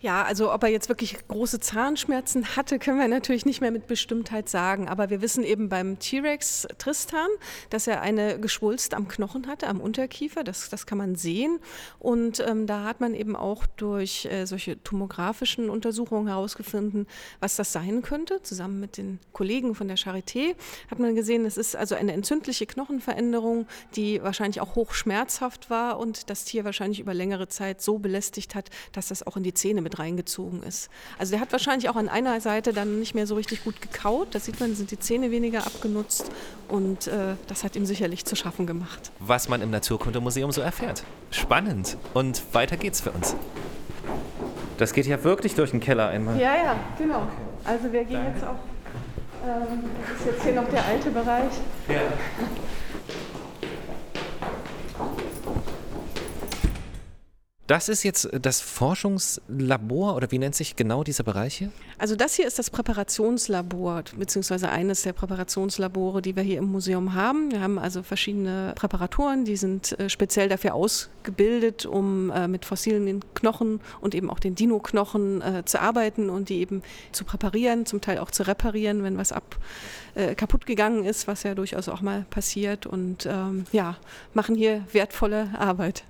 Ja, 0.00 0.22
also 0.22 0.52
ob 0.52 0.62
er 0.62 0.68
jetzt 0.68 0.88
wirklich 0.88 1.26
große 1.26 1.58
Zahnschmerzen 1.58 2.54
hatte, 2.54 2.78
können 2.78 3.00
wir 3.00 3.08
natürlich 3.08 3.44
nicht 3.44 3.60
mehr 3.60 3.72
mit 3.72 3.88
Bestimmtheit 3.88 4.48
sagen. 4.48 4.86
Aber 4.88 5.10
wir 5.10 5.20
wissen 5.22 5.42
eben 5.42 5.68
beim 5.68 5.98
T-Rex 5.98 6.68
Tristan, 6.78 7.26
dass 7.70 7.88
er 7.88 8.00
eine 8.00 8.38
Geschwulst 8.38 8.94
am 8.94 9.08
Knochen 9.08 9.48
hatte, 9.48 9.66
am 9.66 9.80
Unterkiefer. 9.80 10.44
Das, 10.44 10.68
das 10.68 10.86
kann 10.86 10.98
man 10.98 11.16
sehen. 11.16 11.58
Und 11.98 12.38
ähm, 12.46 12.68
da 12.68 12.84
hat 12.84 13.00
man 13.00 13.12
eben 13.12 13.34
auch 13.34 13.66
durch 13.66 14.26
äh, 14.26 14.46
solche 14.46 14.80
tomografischen 14.80 15.68
Untersuchungen 15.68 16.28
herausgefunden, 16.28 17.08
was 17.40 17.56
das 17.56 17.72
sein 17.72 18.00
könnte. 18.02 18.40
Zusammen 18.42 18.78
mit 18.78 18.98
den 18.98 19.18
Kollegen 19.32 19.74
von 19.74 19.88
der 19.88 19.96
Charité 19.96 20.54
hat 20.92 21.00
man 21.00 21.16
gesehen, 21.16 21.44
es 21.44 21.56
ist 21.56 21.74
also 21.74 21.96
eine 21.96 22.12
entzündliche 22.12 22.66
Knochenveränderung, 22.66 23.66
die 23.96 24.22
wahrscheinlich 24.22 24.60
auch 24.60 24.76
hochschmerzhaft 24.76 25.70
war 25.70 25.98
und 25.98 26.30
das 26.30 26.44
Tier 26.44 26.64
wahrscheinlich 26.64 27.00
über 27.00 27.14
längere 27.14 27.48
Zeit 27.48 27.82
so 27.82 27.98
belästigt 27.98 28.54
hat, 28.54 28.70
dass 28.92 29.08
das 29.08 29.26
auch 29.26 29.36
in 29.36 29.42
die 29.42 29.54
Zähne 29.54 29.82
mit 29.87 29.87
reingezogen 29.96 30.64
ist. 30.64 30.90
Also 31.18 31.30
der 31.30 31.40
hat 31.40 31.52
wahrscheinlich 31.52 31.88
auch 31.88 31.94
an 31.94 32.08
einer 32.08 32.40
Seite 32.40 32.72
dann 32.72 32.98
nicht 32.98 33.14
mehr 33.14 33.28
so 33.28 33.36
richtig 33.36 33.62
gut 33.62 33.80
gekaut. 33.80 34.34
Da 34.34 34.40
sieht 34.40 34.58
man, 34.58 34.74
sind 34.74 34.90
die 34.90 34.98
Zähne 34.98 35.30
weniger 35.30 35.64
abgenutzt 35.64 36.32
und 36.66 37.06
äh, 37.06 37.34
das 37.46 37.62
hat 37.62 37.76
ihm 37.76 37.86
sicherlich 37.86 38.24
zu 38.24 38.34
schaffen 38.34 38.66
gemacht. 38.66 39.12
Was 39.20 39.48
man 39.48 39.62
im 39.62 39.70
Naturkundemuseum 39.70 40.50
so 40.50 40.60
erfährt. 40.60 41.04
Spannend. 41.30 41.96
Und 42.14 42.42
weiter 42.52 42.76
geht's 42.76 43.00
für 43.00 43.12
uns. 43.12 43.36
Das 44.78 44.92
geht 44.92 45.06
ja 45.06 45.22
wirklich 45.22 45.54
durch 45.54 45.70
den 45.70 45.80
Keller 45.80 46.08
einmal. 46.08 46.38
Ja, 46.38 46.54
ja, 46.56 46.76
genau. 46.96 47.26
Also 47.64 47.92
wir 47.92 48.04
gehen 48.04 48.24
jetzt 48.34 48.44
auch. 48.44 48.56
Ähm, 49.46 49.84
das 50.08 50.20
ist 50.20 50.26
jetzt 50.26 50.42
hier 50.44 50.54
noch 50.54 50.68
der 50.68 50.84
alte 50.84 51.10
Bereich. 51.10 51.52
Ja. 51.88 52.00
Das 57.68 57.90
ist 57.90 58.02
jetzt 58.02 58.30
das 58.32 58.62
Forschungslabor 58.62 60.16
oder 60.16 60.30
wie 60.30 60.38
nennt 60.38 60.54
sich 60.54 60.74
genau 60.74 61.04
dieser 61.04 61.22
Bereich 61.22 61.56
hier? 61.56 61.70
Also 61.98 62.16
das 62.16 62.34
hier 62.34 62.46
ist 62.46 62.58
das 62.58 62.70
Präparationslabor, 62.70 64.04
beziehungsweise 64.16 64.70
eines 64.70 65.02
der 65.02 65.12
Präparationslabore, 65.12 66.22
die 66.22 66.34
wir 66.34 66.42
hier 66.42 66.56
im 66.56 66.72
Museum 66.72 67.12
haben. 67.12 67.50
Wir 67.52 67.60
haben 67.60 67.78
also 67.78 68.02
verschiedene 68.02 68.72
Präparatoren, 68.74 69.44
die 69.44 69.56
sind 69.56 69.98
äh, 70.00 70.08
speziell 70.08 70.48
dafür 70.48 70.72
ausgebildet, 70.72 71.84
um 71.84 72.30
äh, 72.30 72.48
mit 72.48 72.64
fossilen 72.64 73.22
Knochen 73.34 73.80
und 74.00 74.14
eben 74.14 74.30
auch 74.30 74.38
den 74.38 74.54
Dino-Knochen 74.54 75.42
äh, 75.42 75.62
zu 75.66 75.78
arbeiten 75.78 76.30
und 76.30 76.48
die 76.48 76.60
eben 76.60 76.82
zu 77.12 77.26
präparieren, 77.26 77.84
zum 77.84 78.00
Teil 78.00 78.16
auch 78.16 78.30
zu 78.30 78.44
reparieren, 78.44 79.02
wenn 79.02 79.18
was 79.18 79.30
ab 79.30 79.58
äh, 80.14 80.34
kaputt 80.34 80.64
gegangen 80.64 81.04
ist, 81.04 81.28
was 81.28 81.42
ja 81.42 81.54
durchaus 81.54 81.90
auch 81.90 82.00
mal 82.00 82.24
passiert 82.30 82.86
und 82.86 83.26
ähm, 83.26 83.66
ja, 83.72 83.98
machen 84.32 84.54
hier 84.54 84.86
wertvolle 84.90 85.50
Arbeit. 85.58 86.04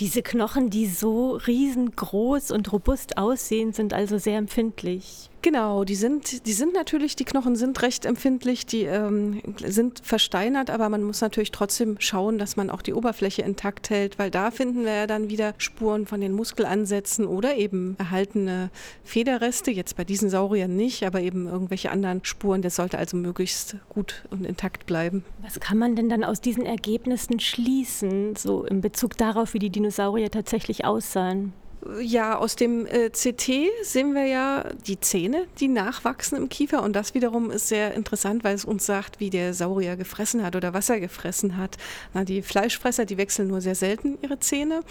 Diese 0.00 0.22
Knochen, 0.22 0.70
die 0.70 0.86
so 0.86 1.32
riesengroß 1.36 2.50
und 2.50 2.72
robust 2.72 3.18
aussehen, 3.18 3.72
sind 3.72 3.92
also 3.92 4.18
sehr 4.18 4.38
empfindlich. 4.38 5.30
Genau, 5.42 5.82
die 5.82 5.96
sind, 5.96 6.46
die 6.46 6.52
sind 6.52 6.72
natürlich, 6.72 7.16
die 7.16 7.24
Knochen 7.24 7.56
sind 7.56 7.82
recht 7.82 8.06
empfindlich, 8.06 8.64
die 8.64 8.84
ähm, 8.84 9.42
sind 9.58 10.00
versteinert, 10.04 10.70
aber 10.70 10.88
man 10.88 11.02
muss 11.02 11.20
natürlich 11.20 11.50
trotzdem 11.50 11.96
schauen, 11.98 12.38
dass 12.38 12.54
man 12.54 12.70
auch 12.70 12.80
die 12.80 12.94
Oberfläche 12.94 13.42
intakt 13.42 13.90
hält, 13.90 14.20
weil 14.20 14.30
da 14.30 14.52
finden 14.52 14.84
wir 14.84 14.94
ja 14.94 15.06
dann 15.08 15.30
wieder 15.30 15.54
Spuren 15.58 16.06
von 16.06 16.20
den 16.20 16.32
Muskelansätzen 16.32 17.26
oder 17.26 17.56
eben 17.56 17.96
erhaltene 17.98 18.70
Federreste, 19.02 19.72
jetzt 19.72 19.96
bei 19.96 20.04
diesen 20.04 20.30
Sauriern 20.30 20.76
nicht, 20.76 21.04
aber 21.04 21.20
eben 21.20 21.48
irgendwelche 21.48 21.90
anderen 21.90 22.24
Spuren. 22.24 22.62
Das 22.62 22.76
sollte 22.76 22.98
also 22.98 23.16
möglichst 23.16 23.76
gut 23.88 24.22
und 24.30 24.46
intakt 24.46 24.86
bleiben. 24.86 25.24
Was 25.42 25.58
kann 25.58 25.76
man 25.76 25.96
denn 25.96 26.08
dann 26.08 26.22
aus 26.22 26.40
diesen 26.40 26.64
Ergebnissen 26.64 27.40
schließen, 27.40 28.36
so 28.36 28.62
in 28.62 28.80
Bezug 28.80 29.18
darauf, 29.18 29.54
wie 29.54 29.58
die 29.58 29.70
Dinosaurier 29.70 30.30
tatsächlich 30.30 30.84
aussahen? 30.84 31.52
Ja, 32.00 32.38
aus 32.38 32.54
dem 32.54 32.86
äh, 32.86 33.10
CT 33.10 33.50
sehen 33.82 34.14
wir 34.14 34.26
ja 34.26 34.64
die 34.86 35.00
Zähne, 35.00 35.46
die 35.58 35.68
nachwachsen 35.68 36.38
im 36.38 36.48
Kiefer. 36.48 36.82
Und 36.82 36.94
das 36.94 37.14
wiederum 37.14 37.50
ist 37.50 37.68
sehr 37.68 37.94
interessant, 37.94 38.44
weil 38.44 38.54
es 38.54 38.64
uns 38.64 38.86
sagt, 38.86 39.18
wie 39.18 39.30
der 39.30 39.52
Saurier 39.52 39.96
gefressen 39.96 40.44
hat 40.44 40.54
oder 40.54 40.74
was 40.74 40.88
er 40.88 41.00
gefressen 41.00 41.56
hat. 41.56 41.78
Na, 42.14 42.24
die 42.24 42.42
Fleischfresser, 42.42 43.04
die 43.04 43.16
wechseln 43.18 43.48
nur 43.48 43.60
sehr 43.60 43.74
selten 43.74 44.16
ihre 44.22 44.38
Zähne. 44.38 44.82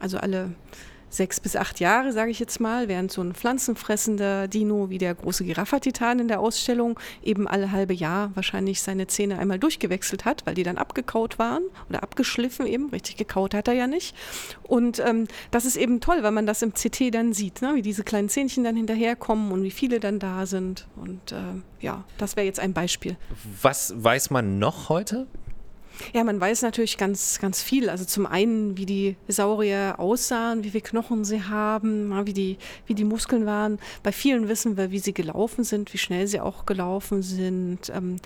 Also 0.00 0.18
alle 0.18 0.50
sechs 1.10 1.40
bis 1.40 1.56
acht 1.56 1.80
Jahre, 1.80 2.12
sage 2.12 2.30
ich 2.30 2.38
jetzt 2.38 2.60
mal, 2.60 2.88
während 2.88 3.12
so 3.12 3.20
ein 3.20 3.34
pflanzenfressender 3.34 4.48
Dino 4.48 4.88
wie 4.88 4.98
der 4.98 5.14
große 5.14 5.44
Giraffa-Titan 5.44 6.20
in 6.20 6.28
der 6.28 6.40
Ausstellung 6.40 6.98
eben 7.22 7.46
alle 7.46 7.72
halbe 7.72 7.92
Jahr 7.92 8.30
wahrscheinlich 8.34 8.80
seine 8.80 9.08
Zähne 9.08 9.38
einmal 9.38 9.58
durchgewechselt 9.58 10.24
hat, 10.24 10.46
weil 10.46 10.54
die 10.54 10.62
dann 10.62 10.78
abgekaut 10.78 11.38
waren 11.38 11.64
oder 11.88 12.02
abgeschliffen 12.02 12.66
eben. 12.66 12.90
Richtig 12.90 13.16
gekaut 13.16 13.54
hat 13.54 13.68
er 13.68 13.74
ja 13.74 13.86
nicht. 13.86 14.14
Und 14.62 15.00
ähm, 15.00 15.26
das 15.50 15.64
ist 15.64 15.76
eben 15.76 16.00
toll, 16.00 16.22
weil 16.22 16.30
man 16.30 16.46
das 16.46 16.62
im 16.62 16.72
CT 16.72 17.12
dann 17.12 17.32
sieht, 17.32 17.60
ne? 17.60 17.74
wie 17.74 17.82
diese 17.82 18.04
kleinen 18.04 18.28
Zähnchen 18.28 18.64
dann 18.64 18.76
hinterherkommen 18.76 19.50
und 19.52 19.62
wie 19.64 19.70
viele 19.70 20.00
dann 20.00 20.20
da 20.20 20.46
sind. 20.46 20.86
Und 20.96 21.32
äh, 21.32 21.36
ja, 21.80 22.04
das 22.18 22.36
wäre 22.36 22.46
jetzt 22.46 22.60
ein 22.60 22.72
Beispiel. 22.72 23.16
Was 23.60 23.92
weiß 23.96 24.30
man 24.30 24.58
noch 24.58 24.88
heute? 24.88 25.26
Ja, 26.12 26.24
man 26.24 26.40
weiß 26.40 26.62
natürlich 26.62 26.96
ganz, 26.96 27.38
ganz 27.40 27.62
viel. 27.62 27.90
Also 27.90 28.04
zum 28.04 28.26
einen, 28.26 28.76
wie 28.76 28.86
die 28.86 29.16
Saurier 29.28 29.94
aussahen, 29.98 30.64
wie 30.64 30.70
viele 30.70 30.82
Knochen 30.82 31.24
sie 31.24 31.42
haben, 31.42 32.26
wie 32.26 32.32
die, 32.32 32.58
wie 32.86 32.94
die 32.94 33.04
Muskeln 33.04 33.46
waren. 33.46 33.78
Bei 34.02 34.12
vielen 34.12 34.48
wissen 34.48 34.76
wir, 34.76 34.90
wie 34.90 34.98
sie 34.98 35.14
gelaufen 35.14 35.64
sind, 35.64 35.92
wie 35.92 35.98
schnell 35.98 36.26
sie 36.26 36.40
auch 36.40 36.66
gelaufen 36.66 37.22
sind, 37.22 37.90
ähm, 37.94 38.16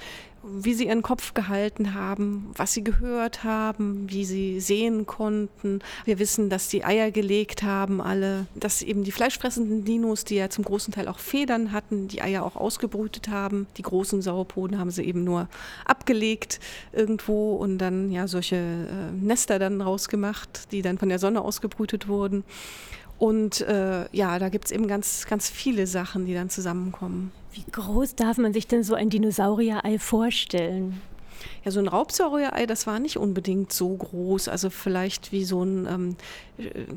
wie 0.47 0.75
sie 0.75 0.87
ihren 0.87 1.03
Kopf 1.03 1.35
gehalten 1.35 1.95
haben, 1.95 2.51
was 2.57 2.73
sie 2.73 2.85
gehört 2.85 3.45
haben, 3.45 4.11
wie 4.11 4.25
sie 4.25 4.61
sehen 4.61 5.07
konnten. 5.07 5.81
Wir 6.05 6.19
wissen, 6.19 6.51
dass 6.51 6.69
die 6.69 6.85
Eier 6.85 7.11
gelegt 7.11 7.63
haben, 7.63 8.01
alle, 8.01 8.47
dass 8.55 8.83
eben 8.83 9.05
die 9.05 9.13
fleischfressenden 9.13 9.85
Dinos, 9.85 10.25
die 10.25 10.37
ja 10.37 10.51
zum 10.51 10.65
großen 10.65 10.93
Teil 10.93 11.09
auch 11.09 11.19
Federn 11.19 11.73
hatten, 11.73 12.09
die 12.09 12.23
Eier 12.23 12.45
auch 12.45 12.57
ausgebrütet 12.57 13.29
haben. 13.29 13.67
Die 13.77 13.83
großen 13.83 14.23
Sauropoden 14.23 14.79
haben 14.79 14.91
sie 14.91 15.05
eben 15.05 15.25
nur 15.25 15.49
abgelegt 15.85 16.61
irgendwo 16.93 17.55
und 17.55 17.79
dann 17.79 18.11
ja 18.11 18.29
solche 18.29 18.57
äh, 18.57 19.13
Nester 19.13 19.59
dann 19.59 19.81
rausgemacht, 19.81 20.73
die 20.73 20.83
dann 20.83 20.99
von 20.99 21.09
der 21.09 21.19
Sonne 21.19 21.41
ausgebrütet 21.41 22.09
wurden. 22.09 22.45
Und 23.25 23.63
äh, 23.63 24.05
ja, 24.13 24.39
da 24.39 24.51
gibt 24.51 24.67
es 24.67 24.71
eben 24.71 24.87
ganz, 24.87 25.25
ganz 25.25 25.49
viele 25.49 25.87
Sachen, 25.87 26.27
die 26.27 26.35
dann 26.35 26.51
zusammenkommen. 26.51 27.33
Wie 27.55 27.65
groß 27.73 28.17
darf 28.17 28.37
man 28.37 28.53
sich 28.53 28.67
denn 28.67 28.83
so 28.83 28.95
ein 28.95 29.09
Dinosaurier-Ei 29.09 29.99
vorstellen? 29.99 31.01
Ja, 31.65 31.71
so 31.71 31.81
ein 31.81 31.89
Raubsaurier-Ei, 31.89 32.67
das 32.67 32.87
war 32.87 32.99
nicht 32.99 33.17
unbedingt 33.17 33.73
so 33.73 33.97
groß, 33.97 34.49
also 34.49 34.71
vielleicht 34.71 35.33
wie 35.33 35.45
so 35.45 35.63
ein 35.63 35.87
ähm, 35.87 36.17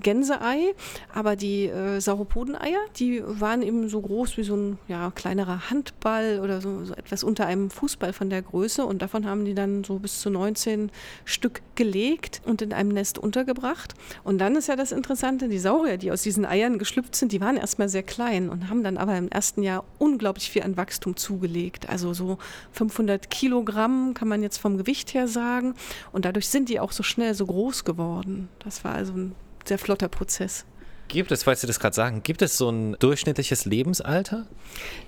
Gänseei, 0.01 0.75
aber 1.13 1.35
die 1.35 1.65
äh, 1.65 1.99
Sauropodeneier, 1.99 2.79
die 2.97 3.23
waren 3.25 3.63
eben 3.63 3.89
so 3.89 4.01
groß 4.01 4.37
wie 4.37 4.43
so 4.43 4.55
ein 4.55 4.77
ja, 4.87 5.09
kleinerer 5.11 5.71
Handball 5.71 6.41
oder 6.43 6.61
so, 6.61 6.85
so, 6.85 6.93
etwas 6.93 7.23
unter 7.23 7.47
einem 7.47 7.71
Fußball 7.71 8.13
von 8.13 8.29
der 8.29 8.43
Größe 8.43 8.85
und 8.85 9.01
davon 9.01 9.25
haben 9.25 9.45
die 9.45 9.55
dann 9.55 9.83
so 9.83 9.97
bis 9.97 10.21
zu 10.21 10.29
19 10.29 10.91
Stück 11.25 11.61
gelegt 11.73 12.41
und 12.45 12.61
in 12.61 12.71
einem 12.71 12.89
Nest 12.89 13.17
untergebracht. 13.17 13.95
Und 14.23 14.37
dann 14.37 14.55
ist 14.55 14.67
ja 14.67 14.75
das 14.75 14.91
Interessante, 14.91 15.47
die 15.47 15.59
Saurier, 15.59 15.97
die 15.97 16.11
aus 16.11 16.21
diesen 16.21 16.45
Eiern 16.45 16.77
geschlüpft 16.77 17.15
sind, 17.15 17.31
die 17.31 17.41
waren 17.41 17.57
erstmal 17.57 17.89
sehr 17.89 18.03
klein 18.03 18.49
und 18.49 18.69
haben 18.69 18.83
dann 18.83 18.97
aber 18.97 19.17
im 19.17 19.29
ersten 19.29 19.63
Jahr 19.63 19.83
unglaublich 19.97 20.51
viel 20.51 20.61
an 20.61 20.77
Wachstum 20.77 21.15
zugelegt. 21.15 21.89
Also 21.89 22.13
so 22.13 22.37
500 22.73 23.31
Kilogramm 23.31 24.13
kann 24.13 24.26
man 24.27 24.41
jetzt 24.41 24.57
vom 24.57 24.77
Gewicht 24.77 25.13
her 25.13 25.27
sagen 25.27 25.75
und 26.11 26.25
dadurch 26.25 26.49
sind 26.49 26.69
die 26.69 26.79
auch 26.79 26.91
so 26.91 27.03
schnell 27.03 27.33
so 27.33 27.45
groß 27.45 27.83
geworden. 27.83 28.49
Das 28.59 28.83
war 28.83 28.95
also 28.95 29.13
ein 29.13 29.35
sehr 29.65 29.77
flotter 29.77 30.07
Prozess. 30.07 30.65
Gibt 31.07 31.31
es, 31.31 31.43
falls 31.43 31.61
Sie 31.61 31.67
das 31.67 31.79
gerade 31.79 31.95
sagen, 31.95 32.21
gibt 32.21 32.41
es 32.41 32.57
so 32.57 32.69
ein 32.69 32.97
durchschnittliches 32.99 33.65
Lebensalter? 33.65 34.45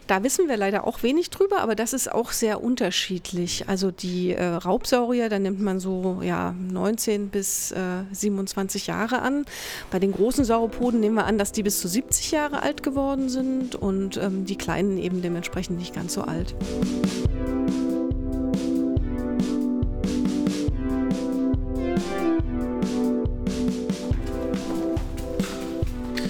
Da 0.08 0.24
wissen 0.24 0.48
wir 0.48 0.56
leider 0.56 0.88
auch 0.88 1.04
wenig 1.04 1.30
drüber, 1.30 1.60
aber 1.60 1.76
das 1.76 1.94
ist 1.94 2.12
auch 2.12 2.32
sehr 2.32 2.64
unterschiedlich. 2.64 3.68
Also 3.68 3.92
die 3.92 4.32
äh, 4.32 4.46
Raubsaurier, 4.46 5.28
da 5.30 5.40
nimmt 5.40 5.60
man 5.60 5.80
so 5.80 6.22
ja, 6.24 6.54
19 6.58 7.30
bis 7.30 7.72
äh, 7.72 8.04
27 8.12 8.88
Jahre 8.88 9.22
an. 9.22 9.46
Bei 9.92 10.00
den 10.00 10.14
großen 10.14 10.46
Sauropoden 10.46 11.02
nehmen 11.02 11.16
wir 11.16 11.26
an, 11.26 11.38
dass 11.38 11.52
die 11.52 11.64
bis 11.64 11.82
zu 11.82 11.88
70 11.88 12.32
Jahre 12.32 12.64
alt 12.64 12.82
geworden 12.82 13.28
sind 13.28 13.76
und 13.76 14.18
ähm, 14.18 14.46
die 14.46 14.56
kleinen 14.56 14.98
eben 14.98 15.22
dementsprechend 15.22 15.78
nicht 15.78 15.94
ganz 15.94 16.14
so 16.14 16.22
alt. 16.22 16.56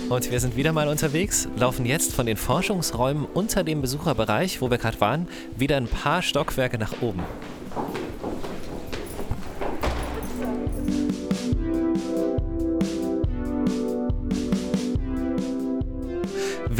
Und 0.09 0.31
wir 0.31 0.39
sind 0.39 0.55
wieder 0.55 0.73
mal 0.73 0.87
unterwegs, 0.87 1.47
laufen 1.55 1.85
jetzt 1.85 2.13
von 2.13 2.25
den 2.25 2.35
Forschungsräumen 2.35 3.25
unter 3.25 3.63
dem 3.63 3.79
Besucherbereich, 3.81 4.59
wo 4.59 4.71
wir 4.71 4.79
gerade 4.79 4.99
waren, 4.99 5.27
wieder 5.55 5.77
ein 5.77 5.87
paar 5.87 6.23
Stockwerke 6.23 6.79
nach 6.79 7.03
oben. 7.03 7.21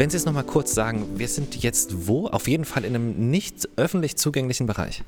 Wenn 0.00 0.08
Sie 0.08 0.16
es 0.16 0.24
noch 0.24 0.32
mal 0.32 0.44
kurz 0.44 0.72
sagen, 0.72 1.18
wir 1.18 1.28
sind 1.28 1.62
jetzt 1.62 2.08
wo? 2.08 2.26
Auf 2.26 2.48
jeden 2.48 2.64
Fall 2.64 2.86
in 2.86 2.94
einem 2.94 3.28
nicht 3.30 3.68
öffentlich 3.76 4.16
zugänglichen 4.16 4.66
Bereich. 4.66 5.02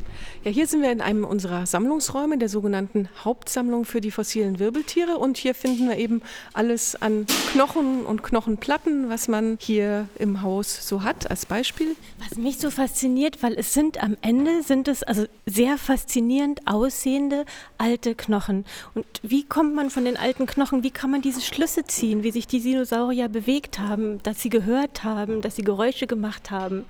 Ja, 0.45 0.51
hier 0.51 0.67
sind 0.67 0.83
wir 0.83 0.93
in 0.93 1.01
einem 1.01 1.25
unserer 1.25 1.65
Sammlungsräume, 1.65 2.37
der 2.37 2.51
sogenannten 2.51 3.09
Hauptsammlung 3.25 3.87
für 3.87 4.03
die 4.03 4.11
fossilen 4.11 4.59
Wirbeltiere. 4.59 5.17
Und 5.17 5.39
hier 5.39 5.55
finden 5.55 5.89
wir 5.89 5.97
eben 5.97 6.21
alles 6.53 6.95
an 7.01 7.25
Knochen 7.53 8.05
und 8.05 8.23
Knochenplatten, 8.23 9.09
was 9.09 9.29
man 9.29 9.57
hier 9.63 10.09
im 10.19 10.43
Haus 10.43 10.87
so 10.87 11.03
hat, 11.03 11.31
als 11.31 11.47
Beispiel. 11.47 11.97
Was 12.29 12.37
mich 12.37 12.59
so 12.59 12.71
fasziniert, 12.71 13.43
weil 13.43 13.55
es 13.55 13.73
sind 13.73 14.03
am 14.03 14.19
Ende 14.21 14.63
sind 14.63 14.89
es 14.89 15.03
also 15.03 15.25
sehr 15.47 15.79
faszinierend 15.79 16.67
aussehende 16.67 17.47
alte 17.79 18.15
Knochen. 18.15 18.67
Und 18.93 19.07
wie 19.23 19.45
kommt 19.45 19.75
man 19.75 19.89
von 19.89 20.05
den 20.05 20.19
alten 20.19 20.45
Knochen, 20.45 20.83
wie 20.83 20.91
kann 20.91 21.11
man 21.11 21.23
diese 21.23 21.41
Schlüsse 21.41 21.85
ziehen, 21.85 22.23
wie 22.25 22.31
sich 22.31 22.47
die 22.47 22.61
Dinosaurier 22.61 23.31
bewegt 23.31 23.79
haben, 23.79 24.23
dass 24.23 24.43
sie 24.43 24.51
gehört 24.51 24.82
gehört 24.83 25.05
haben, 25.05 25.41
dass 25.43 25.57
sie 25.57 25.63
Geräusche 25.63 26.07
gemacht 26.07 26.51
haben. 26.51 26.85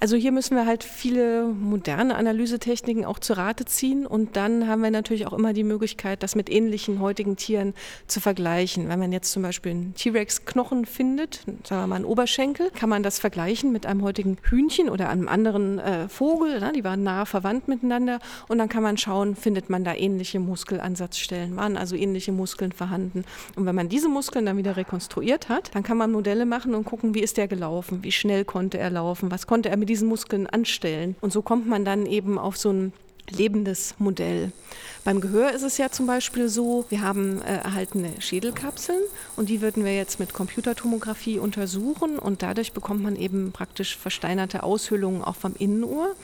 Also 0.00 0.16
hier 0.16 0.32
müssen 0.32 0.54
wir 0.54 0.66
halt 0.66 0.84
viele 0.84 1.44
moderne 1.44 2.14
Analysetechniken 2.16 3.04
auch 3.04 3.18
zu 3.18 3.36
Rate 3.36 3.64
ziehen 3.64 4.06
und 4.06 4.36
dann 4.36 4.68
haben 4.68 4.82
wir 4.82 4.90
natürlich 4.90 5.26
auch 5.26 5.32
immer 5.32 5.54
die 5.54 5.64
Möglichkeit, 5.64 6.22
das 6.22 6.34
mit 6.34 6.50
ähnlichen 6.50 7.00
heutigen 7.00 7.36
Tieren 7.36 7.74
zu 8.06 8.20
vergleichen. 8.20 8.88
Wenn 8.88 8.98
man 8.98 9.12
jetzt 9.12 9.32
zum 9.32 9.42
Beispiel 9.42 9.72
einen 9.72 9.94
T-Rex-Knochen 9.94 10.84
findet, 10.84 11.44
sagen 11.64 11.82
wir 11.82 11.86
mal 11.86 11.96
einen 11.96 12.04
Oberschenkel, 12.04 12.70
kann 12.70 12.90
man 12.90 13.02
das 13.02 13.18
vergleichen 13.18 13.72
mit 13.72 13.86
einem 13.86 14.02
heutigen 14.02 14.36
Hühnchen 14.42 14.90
oder 14.90 15.08
einem 15.08 15.28
anderen 15.28 15.78
äh, 15.78 16.08
Vogel. 16.08 16.60
Ne? 16.60 16.72
Die 16.74 16.84
waren 16.84 17.02
nah 17.02 17.24
verwandt 17.24 17.66
miteinander 17.66 18.18
und 18.48 18.58
dann 18.58 18.68
kann 18.68 18.82
man 18.82 18.98
schauen, 18.98 19.36
findet 19.36 19.70
man 19.70 19.84
da 19.84 19.94
ähnliche 19.94 20.38
Muskelansatzstellen, 20.38 21.56
waren 21.56 21.78
also 21.78 21.96
ähnliche 21.96 22.32
Muskeln 22.32 22.72
vorhanden. 22.72 23.24
Und 23.56 23.64
wenn 23.64 23.74
man 23.74 23.88
diese 23.88 24.10
Muskeln 24.10 24.44
dann 24.44 24.58
wieder 24.58 24.76
rekonstruiert 24.76 25.48
hat, 25.48 25.74
dann 25.74 25.82
kann 25.82 25.96
man 25.96 26.12
Modelle 26.12 26.44
machen 26.44 26.74
und 26.74 26.84
gucken, 26.84 27.14
wie 27.14 27.20
ist 27.20 27.37
der 27.38 27.48
gelaufen? 27.48 28.02
Wie 28.02 28.12
schnell 28.12 28.44
konnte 28.44 28.78
er 28.78 28.90
laufen? 28.90 29.30
Was 29.30 29.46
konnte 29.46 29.70
er 29.70 29.76
mit 29.76 29.88
diesen 29.88 30.08
Muskeln 30.08 30.46
anstellen? 30.46 31.16
Und 31.20 31.32
so 31.32 31.40
kommt 31.40 31.66
man 31.66 31.84
dann 31.84 32.04
eben 32.04 32.38
auf 32.38 32.56
so 32.56 32.70
ein 32.70 32.92
lebendes 33.30 33.94
Modell. 33.98 34.52
Beim 35.04 35.20
Gehör 35.20 35.52
ist 35.52 35.62
es 35.62 35.78
ja 35.78 35.90
zum 35.90 36.06
Beispiel 36.06 36.48
so, 36.48 36.84
wir 36.88 37.02
haben 37.02 37.40
äh, 37.42 37.56
erhaltene 37.56 38.10
Schädelkapseln 38.20 39.00
und 39.36 39.48
die 39.48 39.60
würden 39.60 39.84
wir 39.84 39.94
jetzt 39.94 40.20
mit 40.20 40.34
Computertomographie 40.34 41.38
untersuchen 41.38 42.18
und 42.18 42.42
dadurch 42.42 42.72
bekommt 42.72 43.02
man 43.02 43.16
eben 43.16 43.52
praktisch 43.52 43.96
versteinerte 43.96 44.62
Aushöhlungen 44.62 45.22
auch 45.22 45.36
vom 45.36 45.54
Innenohr 45.58 46.14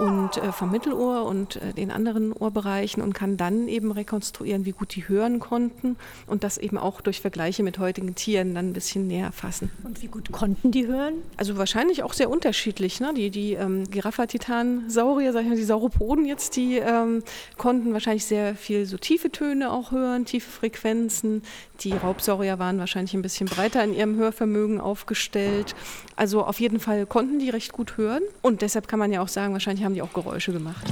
und 0.00 0.38
äh, 0.38 0.50
vom 0.50 0.70
Mittelohr 0.70 1.26
und 1.26 1.56
äh, 1.56 1.74
den 1.74 1.90
anderen 1.90 2.32
Ohrbereichen 2.32 3.02
und 3.02 3.12
kann 3.12 3.36
dann 3.36 3.68
eben 3.68 3.92
rekonstruieren, 3.92 4.64
wie 4.64 4.72
gut 4.72 4.94
die 4.96 5.06
hören 5.06 5.40
konnten 5.40 5.96
und 6.26 6.42
das 6.42 6.56
eben 6.56 6.78
auch 6.78 7.02
durch 7.02 7.20
Vergleiche 7.20 7.62
mit 7.62 7.78
heutigen 7.78 8.14
Tieren 8.14 8.54
dann 8.54 8.70
ein 8.70 8.72
bisschen 8.72 9.06
näher 9.06 9.30
fassen. 9.30 9.70
Und 9.84 10.02
wie 10.02 10.06
gut 10.06 10.32
konnten 10.32 10.70
die 10.70 10.86
hören? 10.86 11.14
Also 11.36 11.58
wahrscheinlich 11.58 12.02
auch 12.02 12.14
sehr 12.14 12.30
unterschiedlich. 12.30 13.00
Ne? 13.00 13.12
Die, 13.14 13.30
die 13.30 13.52
ähm, 13.52 13.90
Giraffa-Titan-Saurier, 13.90 15.32
sag 15.32 15.42
ich 15.42 15.48
mal, 15.48 15.56
die 15.56 15.64
Sauropoden 15.64 16.24
jetzt, 16.24 16.56
die 16.56 16.78
ähm, 16.78 17.22
konnten 17.58 17.92
wahrscheinlich 17.92 17.99
sehr 18.06 18.54
viel 18.54 18.86
so 18.86 18.96
tiefe 18.96 19.30
Töne 19.30 19.72
auch 19.72 19.92
hören, 19.92 20.24
tiefe 20.24 20.50
Frequenzen. 20.50 21.42
Die 21.80 21.92
Raubsaurier 21.92 22.58
waren 22.58 22.78
wahrscheinlich 22.78 23.14
ein 23.14 23.22
bisschen 23.22 23.46
breiter 23.46 23.82
in 23.82 23.94
ihrem 23.94 24.16
Hörvermögen 24.16 24.80
aufgestellt. 24.80 25.74
Also 26.16 26.44
auf 26.44 26.60
jeden 26.60 26.80
Fall 26.80 27.06
konnten 27.06 27.38
die 27.38 27.50
recht 27.50 27.72
gut 27.72 27.96
hören 27.96 28.22
und 28.42 28.62
deshalb 28.62 28.88
kann 28.88 28.98
man 28.98 29.12
ja 29.12 29.22
auch 29.22 29.28
sagen, 29.28 29.52
wahrscheinlich 29.52 29.84
haben 29.84 29.94
die 29.94 30.02
auch 30.02 30.12
Geräusche 30.12 30.52
gemacht. 30.52 30.86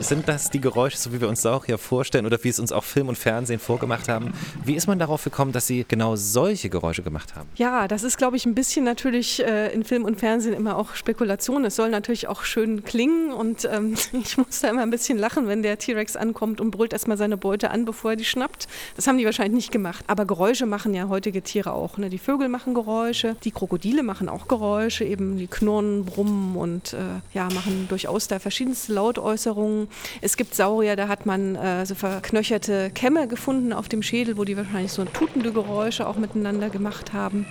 Sind 0.00 0.28
das 0.28 0.50
die 0.50 0.60
Geräusche, 0.60 0.96
so 0.96 1.12
wie 1.12 1.20
wir 1.20 1.28
uns 1.28 1.44
auch 1.46 1.64
hier 1.64 1.78
vorstellen 1.78 2.26
oder 2.26 2.42
wie 2.42 2.48
es 2.48 2.58
uns 2.60 2.72
auch 2.72 2.84
Film 2.84 3.08
und 3.08 3.16
Fernsehen 3.16 3.58
vorgemacht 3.58 4.08
haben? 4.08 4.32
Wie 4.64 4.74
ist 4.74 4.86
man 4.86 4.98
darauf 4.98 5.24
gekommen, 5.24 5.52
dass 5.52 5.66
sie 5.66 5.84
genau 5.86 6.16
solche 6.16 6.68
Geräusche 6.68 7.02
gemacht 7.02 7.36
haben? 7.36 7.48
Ja, 7.56 7.88
das 7.88 8.02
ist, 8.02 8.16
glaube 8.18 8.36
ich, 8.36 8.46
ein 8.46 8.54
bisschen 8.54 8.84
natürlich 8.84 9.44
äh, 9.44 9.72
in 9.72 9.84
Film 9.84 10.04
und 10.04 10.18
Fernsehen 10.18 10.54
immer 10.54 10.76
auch 10.76 10.94
Spekulation. 10.94 11.64
Es 11.64 11.76
soll 11.76 11.90
natürlich 11.90 12.28
auch 12.28 12.42
schön 12.42 12.84
klingen 12.84 13.32
und 13.32 13.68
ähm, 13.70 13.94
ich 14.12 14.36
muss 14.36 14.60
da 14.60 14.68
immer 14.68 14.82
ein 14.82 14.90
bisschen 14.90 15.18
lachen, 15.18 15.46
wenn 15.48 15.62
der 15.62 15.78
T-Rex 15.78 16.16
ankommt 16.28 16.60
und 16.60 16.70
brüllt 16.70 16.92
erstmal 16.92 17.16
seine 17.16 17.36
Beute 17.36 17.70
an, 17.70 17.84
bevor 17.84 18.12
er 18.12 18.16
die 18.16 18.24
schnappt. 18.24 18.68
Das 18.96 19.06
haben 19.06 19.18
die 19.18 19.24
wahrscheinlich 19.24 19.54
nicht 19.54 19.72
gemacht. 19.72 20.04
Aber 20.06 20.24
Geräusche 20.24 20.66
machen 20.66 20.94
ja 20.94 21.08
heutige 21.08 21.42
Tiere 21.42 21.72
auch. 21.72 21.98
Ne? 21.98 22.10
Die 22.10 22.18
Vögel 22.18 22.48
machen 22.48 22.74
Geräusche, 22.74 23.36
die 23.44 23.50
Krokodile 23.50 24.02
machen 24.02 24.28
auch 24.28 24.48
Geräusche, 24.48 25.04
eben 25.04 25.38
die 25.38 25.46
knurren, 25.46 26.04
brummen 26.04 26.56
und 26.56 26.92
äh, 26.92 26.98
ja, 27.34 27.48
machen 27.54 27.86
durchaus 27.88 28.08
aus, 28.08 28.26
da 28.26 28.38
verschiedenste 28.38 28.94
Lautäußerungen. 28.94 29.88
Es 30.20 30.36
gibt 30.36 30.54
Saurier, 30.54 30.96
da 30.96 31.08
hat 31.08 31.26
man 31.26 31.56
äh, 31.56 31.84
so 31.84 31.94
verknöcherte 31.94 32.90
Kämme 32.90 33.28
gefunden 33.28 33.72
auf 33.72 33.88
dem 33.88 34.02
Schädel, 34.02 34.36
wo 34.36 34.44
die 34.44 34.56
wahrscheinlich 34.56 34.92
so 34.92 35.04
tutende 35.04 35.52
Geräusche 35.52 36.06
auch 36.06 36.16
miteinander 36.16 36.70
gemacht 36.70 37.12
haben. 37.12 37.46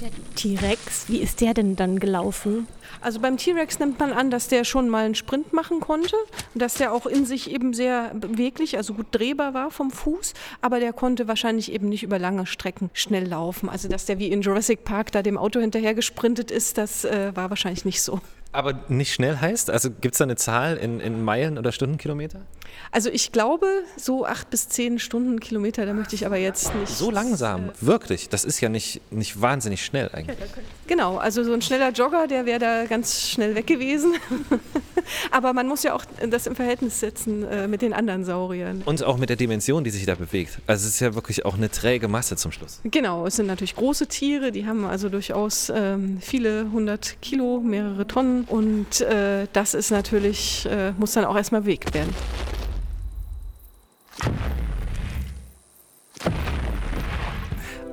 Der 0.00 0.10
T-Rex, 0.36 1.08
wie 1.08 1.18
ist 1.18 1.40
der 1.40 1.54
denn 1.54 1.74
dann 1.74 1.98
gelaufen? 1.98 2.68
Also 3.00 3.18
beim 3.18 3.36
T-Rex 3.36 3.80
nimmt 3.80 3.98
man 3.98 4.12
an, 4.12 4.30
dass 4.30 4.46
der 4.46 4.62
schon 4.62 4.88
mal 4.88 5.04
einen 5.04 5.16
Sprint 5.16 5.52
machen 5.52 5.80
konnte 5.80 6.14
und 6.54 6.62
dass 6.62 6.74
der 6.74 6.92
auch 6.92 7.06
in 7.06 7.26
sich 7.26 7.50
eben 7.50 7.74
sehr 7.74 8.14
beweglich, 8.14 8.76
also 8.76 8.94
gut 8.94 9.06
drehbar 9.10 9.54
war 9.54 9.72
vom 9.72 9.90
Fuß, 9.90 10.34
aber 10.60 10.78
der 10.78 10.92
konnte 10.92 11.26
wahrscheinlich 11.26 11.72
eben 11.72 11.88
nicht 11.88 12.04
über 12.04 12.20
lange 12.20 12.46
Strecken 12.46 12.90
schnell 12.92 13.26
laufen. 13.26 13.68
Also 13.68 13.88
dass 13.88 14.04
der 14.04 14.20
wie 14.20 14.28
in 14.28 14.42
Jurassic 14.42 14.84
Park 14.84 15.10
da 15.10 15.22
dem 15.22 15.36
Auto 15.36 15.58
hinterher 15.58 15.94
gesprintet 15.94 16.52
ist, 16.52 16.78
das 16.78 17.04
äh, 17.04 17.32
war 17.34 17.50
wahrscheinlich 17.50 17.84
nicht 17.84 18.00
so. 18.00 18.20
Aber 18.52 18.80
nicht 18.88 19.12
schnell 19.12 19.38
heißt? 19.38 19.68
Also 19.68 19.90
gibt 19.90 20.14
es 20.14 20.18
da 20.18 20.24
eine 20.24 20.36
Zahl 20.36 20.76
in, 20.76 21.00
in 21.00 21.24
Meilen 21.24 21.58
oder 21.58 21.72
Stundenkilometer? 21.72 22.42
Also 22.90 23.10
ich 23.10 23.32
glaube, 23.32 23.66
so 23.96 24.26
acht 24.26 24.50
bis 24.50 24.68
zehn 24.68 24.98
Stundenkilometer, 24.98 25.86
da 25.86 25.92
möchte 25.92 26.14
ich 26.14 26.26
aber 26.26 26.36
jetzt 26.36 26.74
nicht. 26.74 26.92
So 26.92 27.10
langsam, 27.10 27.70
wirklich. 27.80 28.28
Das 28.28 28.44
ist 28.44 28.60
ja 28.60 28.68
nicht, 28.68 29.00
nicht 29.12 29.40
wahnsinnig 29.40 29.84
schnell 29.84 30.10
eigentlich. 30.12 30.38
Genau, 30.86 31.16
also 31.18 31.44
so 31.44 31.52
ein 31.52 31.62
schneller 31.62 31.90
Jogger, 31.90 32.26
der 32.26 32.46
wäre 32.46 32.58
da 32.58 32.84
ganz 32.86 33.28
schnell 33.28 33.54
weg 33.54 33.66
gewesen. 33.66 34.14
aber 35.30 35.52
man 35.52 35.66
muss 35.66 35.82
ja 35.82 35.94
auch 35.94 36.04
das 36.28 36.46
im 36.46 36.56
Verhältnis 36.56 37.00
setzen 37.00 37.44
äh, 37.44 37.68
mit 37.68 37.82
den 37.82 37.92
anderen 37.92 38.24
Sauriern. 38.24 38.82
Und 38.84 39.02
auch 39.04 39.18
mit 39.18 39.28
der 39.28 39.36
Dimension, 39.36 39.84
die 39.84 39.90
sich 39.90 40.06
da 40.06 40.14
bewegt. 40.14 40.58
Also 40.66 40.86
es 40.86 40.94
ist 40.94 41.00
ja 41.00 41.14
wirklich 41.14 41.44
auch 41.44 41.54
eine 41.54 41.70
träge 41.70 42.08
Masse 42.08 42.36
zum 42.36 42.52
Schluss. 42.52 42.80
Genau, 42.84 43.26
es 43.26 43.36
sind 43.36 43.46
natürlich 43.46 43.76
große 43.76 44.06
Tiere, 44.06 44.52
die 44.52 44.66
haben 44.66 44.84
also 44.84 45.08
durchaus 45.08 45.70
ähm, 45.74 46.18
viele 46.20 46.70
hundert 46.72 47.20
Kilo, 47.20 47.60
mehrere 47.60 48.06
Tonnen 48.06 48.44
und 48.44 49.00
äh, 49.00 49.46
das 49.52 49.74
ist 49.74 49.90
natürlich, 49.90 50.66
äh, 50.66 50.92
muss 50.92 51.12
dann 51.12 51.24
auch 51.24 51.36
erstmal 51.36 51.62
bewegt 51.62 51.94
werden. 51.94 52.14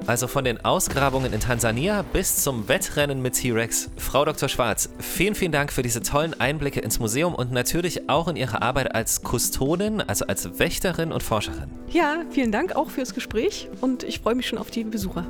Also 0.08 0.27
von 0.27 0.44
den 0.44 0.63
Ausgrabungen 0.63 1.34
in 1.34 1.39
Tansania 1.39 2.03
bis 2.03 2.44
zum 2.44 2.68
Wettrennen 2.68 3.24
mit 3.24 3.33
T-Rex. 3.33 3.90
Frau 3.98 4.24
Dr. 4.24 4.50
Schwarz, 4.50 4.90
vielen, 5.00 5.33
vielen 5.33 5.51
Dank 5.51 5.74
für 5.74 5.81
diese 5.81 6.03
tollen 6.03 6.40
Einblicke 6.40 6.79
ins 6.79 7.00
Museum 7.00 7.33
und 7.33 7.51
natürlich 7.51 8.07
auch 8.07 8.27
in 8.27 8.35
Ihre 8.35 8.61
Arbeit 8.61 8.94
als 8.94 9.24
Kustonin, 9.24 10.01
also 10.01 10.27
als 10.27 10.59
Wächterin 10.59 11.11
und 11.11 11.24
Forscherin. 11.24 11.72
Ja, 11.90 12.18
vielen 12.29 12.51
Dank 12.51 12.75
auch 12.75 12.92
fürs 12.92 13.16
Gespräch 13.16 13.68
und 13.81 14.03
ich 14.03 14.20
freue 14.20 14.35
mich 14.35 14.48
schon 14.48 14.59
auf 14.59 14.70
die 14.70 14.83
Besucher. 14.83 15.25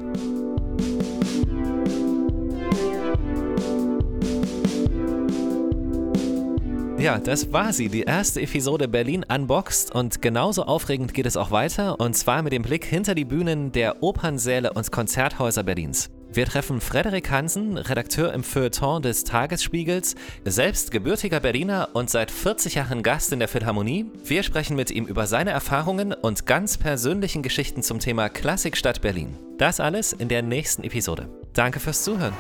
Ja, 7.06 7.20
das 7.20 7.54
war 7.54 7.72
sie, 7.72 7.88
die 7.88 8.02
erste 8.02 8.42
Episode 8.42 8.88
Berlin 8.88 9.24
Unboxed 9.32 9.94
und 9.94 10.24
genauso 10.24 10.64
aufregend 10.64 11.14
geht 11.14 11.28
es 11.28 11.38
auch 11.38 11.52
weiter 11.52 12.00
und 12.00 12.18
zwar 12.18 12.42
mit 12.42 12.52
dem 12.52 12.64
Blick 12.64 12.84
hinter 12.84 13.14
die 13.14 13.26
Bühnen 13.26 13.72
der 13.72 14.02
Opernsäle 14.02 14.74
und 14.74 14.92
Konzerthäuser 14.92 15.62
Berlins. 15.62 16.10
Wir 16.34 16.48
treffen 16.48 16.82
Frederik 16.82 17.30
Hansen, 17.30 17.78
Redakteur 17.78 18.34
im 18.34 18.44
Feuilleton 18.44 19.04
des 19.04 19.24
Tagesspiegels, 19.24 20.16
selbst 20.46 20.90
gebürtiger 20.90 21.40
Berliner 21.40 21.90
und 21.94 22.10
seit 22.10 22.32
40 22.32 22.74
Jahren 22.74 23.04
Gast 23.04 23.32
in 23.32 23.38
der 23.38 23.50
Philharmonie. 23.50 24.08
Wir 24.24 24.42
sprechen 24.42 24.76
mit 24.76 24.90
ihm 24.90 25.06
über 25.06 25.28
seine 25.28 25.52
Erfahrungen 25.52 26.12
und 26.12 26.48
ganz 26.48 26.80
persönlichen 26.80 27.44
Geschichten 27.44 27.84
zum 27.84 28.00
Thema 28.00 28.30
Klassikstadt 28.30 29.04
Berlin. 29.04 29.38
Das 29.60 29.80
alles 29.80 30.12
in 30.12 30.28
der 30.28 30.42
nächsten 30.42 30.84
Episode. 30.84 31.30
Danke 31.54 31.80
fürs 31.80 32.04
Zuhören. 32.04 32.34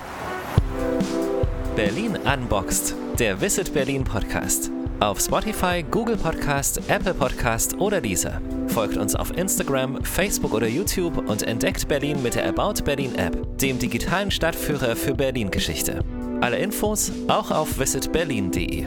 Berlin 1.75 2.17
Unboxed, 2.25 2.95
der 3.19 3.39
Visit 3.39 3.73
Berlin 3.73 4.03
Podcast. 4.03 4.71
Auf 4.99 5.21
Spotify, 5.21 5.83
Google 5.89 6.17
Podcast, 6.17 6.81
Apple 6.89 7.13
Podcast 7.13 7.77
oder 7.79 8.01
dieser. 8.01 8.41
Folgt 8.67 8.97
uns 8.97 9.15
auf 9.15 9.37
Instagram, 9.37 10.03
Facebook 10.03 10.53
oder 10.53 10.67
YouTube 10.67 11.29
und 11.29 11.43
entdeckt 11.43 11.87
Berlin 11.87 12.21
mit 12.21 12.35
der 12.35 12.49
About 12.49 12.83
Berlin 12.83 13.15
App, 13.15 13.57
dem 13.57 13.79
digitalen 13.79 14.31
Stadtführer 14.31 14.97
für 14.97 15.13
Berlin-Geschichte. 15.13 16.03
Alle 16.41 16.57
Infos 16.57 17.11
auch 17.29 17.51
auf 17.51 17.79
visitberlin.de. 17.79 18.85